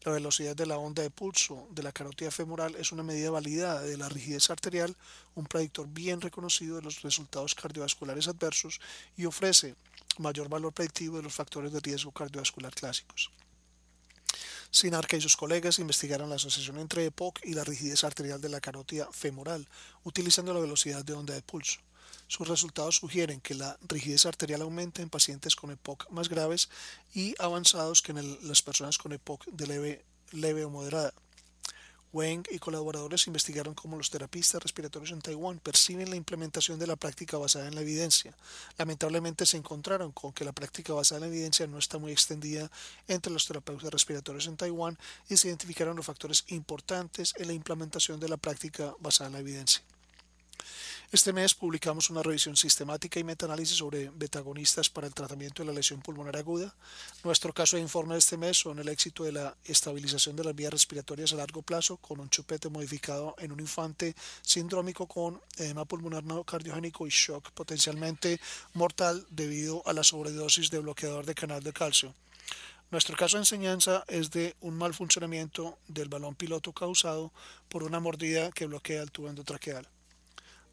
La 0.05 0.13
velocidad 0.13 0.55
de 0.55 0.67
la 0.67 0.77
onda 0.77 1.03
de 1.03 1.09
pulso 1.09 1.67
de 1.71 1.83
la 1.83 1.91
carótida 1.91 2.31
femoral 2.31 2.75
es 2.77 2.93
una 2.93 3.03
medida 3.03 3.31
validada 3.31 3.81
de 3.81 3.97
la 3.97 4.11
rigidez 4.11 4.51
arterial, 4.51 4.95
un 5.35 5.47
predictor 5.47 5.89
bien 5.89 6.21
reconocido 6.21 6.77
de 6.77 6.83
los 6.83 7.01
resultados 7.01 7.55
cardiovasculares 7.55 8.29
adversos 8.29 8.81
y 9.17 9.25
ofrece 9.25 9.75
mayor 10.19 10.51
valor 10.51 10.75
predictivo 10.75 11.17
de 11.17 11.23
los 11.23 11.33
factores 11.33 11.73
de 11.73 11.81
riesgo 11.81 12.13
cardiovascular 12.13 12.75
clásicos. 12.75 13.31
Sinarca 14.71 15.17
y 15.17 15.23
sus 15.23 15.39
colegas 15.39 15.79
investigaron 15.79 16.29
la 16.29 16.37
asociación 16.37 16.79
entre 16.81 17.07
EPOC 17.07 17.41
y 17.45 17.55
la 17.55 17.65
rigidez 17.65 18.05
arterial 18.05 18.43
de 18.43 18.51
la 18.51 18.61
carótida 18.61 19.09
femoral, 19.11 19.67
utilizando 20.03 20.53
la 20.53 20.61
velocidad 20.61 21.03
de 21.03 21.15
onda 21.15 21.33
de 21.33 21.41
pulso. 21.41 21.81
Sus 22.27 22.49
resultados 22.49 22.97
sugieren 22.97 23.41
que 23.41 23.55
la 23.55 23.79
rigidez 23.89 24.27
arterial 24.27 24.63
aumenta 24.63 25.03
en 25.03 25.11
pacientes 25.11 25.57
con 25.57 25.71
EPOC 25.71 26.11
más 26.11 26.29
graves 26.29 26.69
y 27.15 27.35
avanzados 27.39 28.03
que 28.03 28.13
en 28.13 28.49
las 28.49 28.63
personas 28.63 28.99
con 28.99 29.13
EPOC 29.13 29.47
de 29.47 29.67
leve, 29.67 30.05
leve 30.33 30.65
o 30.65 30.71
moderada. 30.71 31.13
Weng 32.15 32.45
y 32.49 32.61
colaboradores 32.61 33.27
investigaron 33.27 33.75
cómo 33.75 33.97
los 33.97 34.09
terapistas 34.09 34.63
respiratorios 34.63 35.11
en 35.11 35.21
Taiwán 35.21 35.59
perciben 35.59 36.11
la 36.11 36.15
implementación 36.15 36.79
de 36.79 36.87
la 36.87 36.95
práctica 36.95 37.39
basada 37.39 37.67
en 37.67 37.75
la 37.75 37.81
evidencia. 37.81 38.37
Lamentablemente 38.79 39.45
se 39.47 39.57
encontraron 39.57 40.13
con 40.13 40.33
que 40.33 40.45
la 40.45 40.53
práctica 40.53 40.93
basada 40.93 41.19
en 41.19 41.23
la 41.23 41.35
evidencia 41.35 41.67
no 41.67 41.77
está 41.77 41.99
muy 41.99 42.13
extendida 42.13 42.71
entre 43.09 43.33
los 43.33 43.47
terapeutas 43.47 43.91
respiratorios 43.91 44.47
en 44.47 44.57
Taiwán 44.57 44.97
y 45.29 45.37
se 45.37 45.49
identificaron 45.49 45.97
los 45.97 46.07
factores 46.07 46.45
importantes 46.49 47.35
en 47.37 47.49
la 47.49 47.53
implementación 47.53 48.21
de 48.21 48.29
la 48.29 48.37
práctica 48.37 48.95
basada 49.01 49.27
en 49.27 49.33
la 49.33 49.41
evidencia. 49.41 49.83
Este 51.13 51.33
mes 51.33 51.55
publicamos 51.55 52.11
una 52.11 52.23
revisión 52.23 52.57
sistemática 52.57 53.21
y 53.21 53.25
metaanálisis 53.25 53.77
sobre 53.77 54.11
betagonistas 54.11 54.89
para 54.89 55.07
el 55.07 55.15
tratamiento 55.15 55.63
de 55.63 55.69
la 55.69 55.75
lesión 55.75 56.01
pulmonar 56.01 56.37
aguda. 56.37 56.75
Nuestro 57.23 57.53
caso 57.53 57.77
de 57.77 57.83
informe 57.83 58.15
de 58.15 58.19
este 58.19 58.37
mes 58.37 58.59
son 58.59 58.79
el 58.79 58.89
éxito 58.89 59.23
de 59.23 59.33
la 59.33 59.57
estabilización 59.65 60.35
de 60.35 60.45
las 60.45 60.55
vías 60.55 60.73
respiratorias 60.73 61.33
a 61.33 61.37
largo 61.37 61.63
plazo 61.63 61.99
con 61.99 62.19
un 62.21 62.31
chupete 62.31 62.69
modificado 62.69 63.37
en 63.39 63.53
un 63.53 63.61
infante 63.61 64.17
sindrómico 64.43 65.07
con 65.07 65.41
edema 65.57 65.85
pulmonar 65.85 66.25
no 66.25 66.43
cardiogénico 66.43 67.07
y 67.07 67.11
shock 67.11 67.51
potencialmente 67.53 68.41
mortal 68.73 69.25
debido 69.31 69.87
a 69.87 69.93
la 69.93 70.03
sobredosis 70.03 70.71
de 70.71 70.81
bloqueador 70.81 71.27
de 71.27 71.35
canal 71.35 71.63
de 71.63 71.73
calcio. 71.73 72.15
Nuestro 72.91 73.17
caso 73.17 73.37
de 73.37 73.43
enseñanza 73.43 74.05
es 74.09 74.31
de 74.31 74.57
un 74.61 74.77
mal 74.77 74.95
funcionamiento 74.95 75.79
del 75.87 76.09
balón 76.09 76.35
piloto 76.35 76.73
causado 76.73 77.31
por 77.69 77.83
una 77.83 78.01
mordida 78.01 78.51
que 78.51 78.67
bloquea 78.67 79.03
el 79.03 79.11
tubo 79.11 79.29
endotraqueal. 79.29 79.87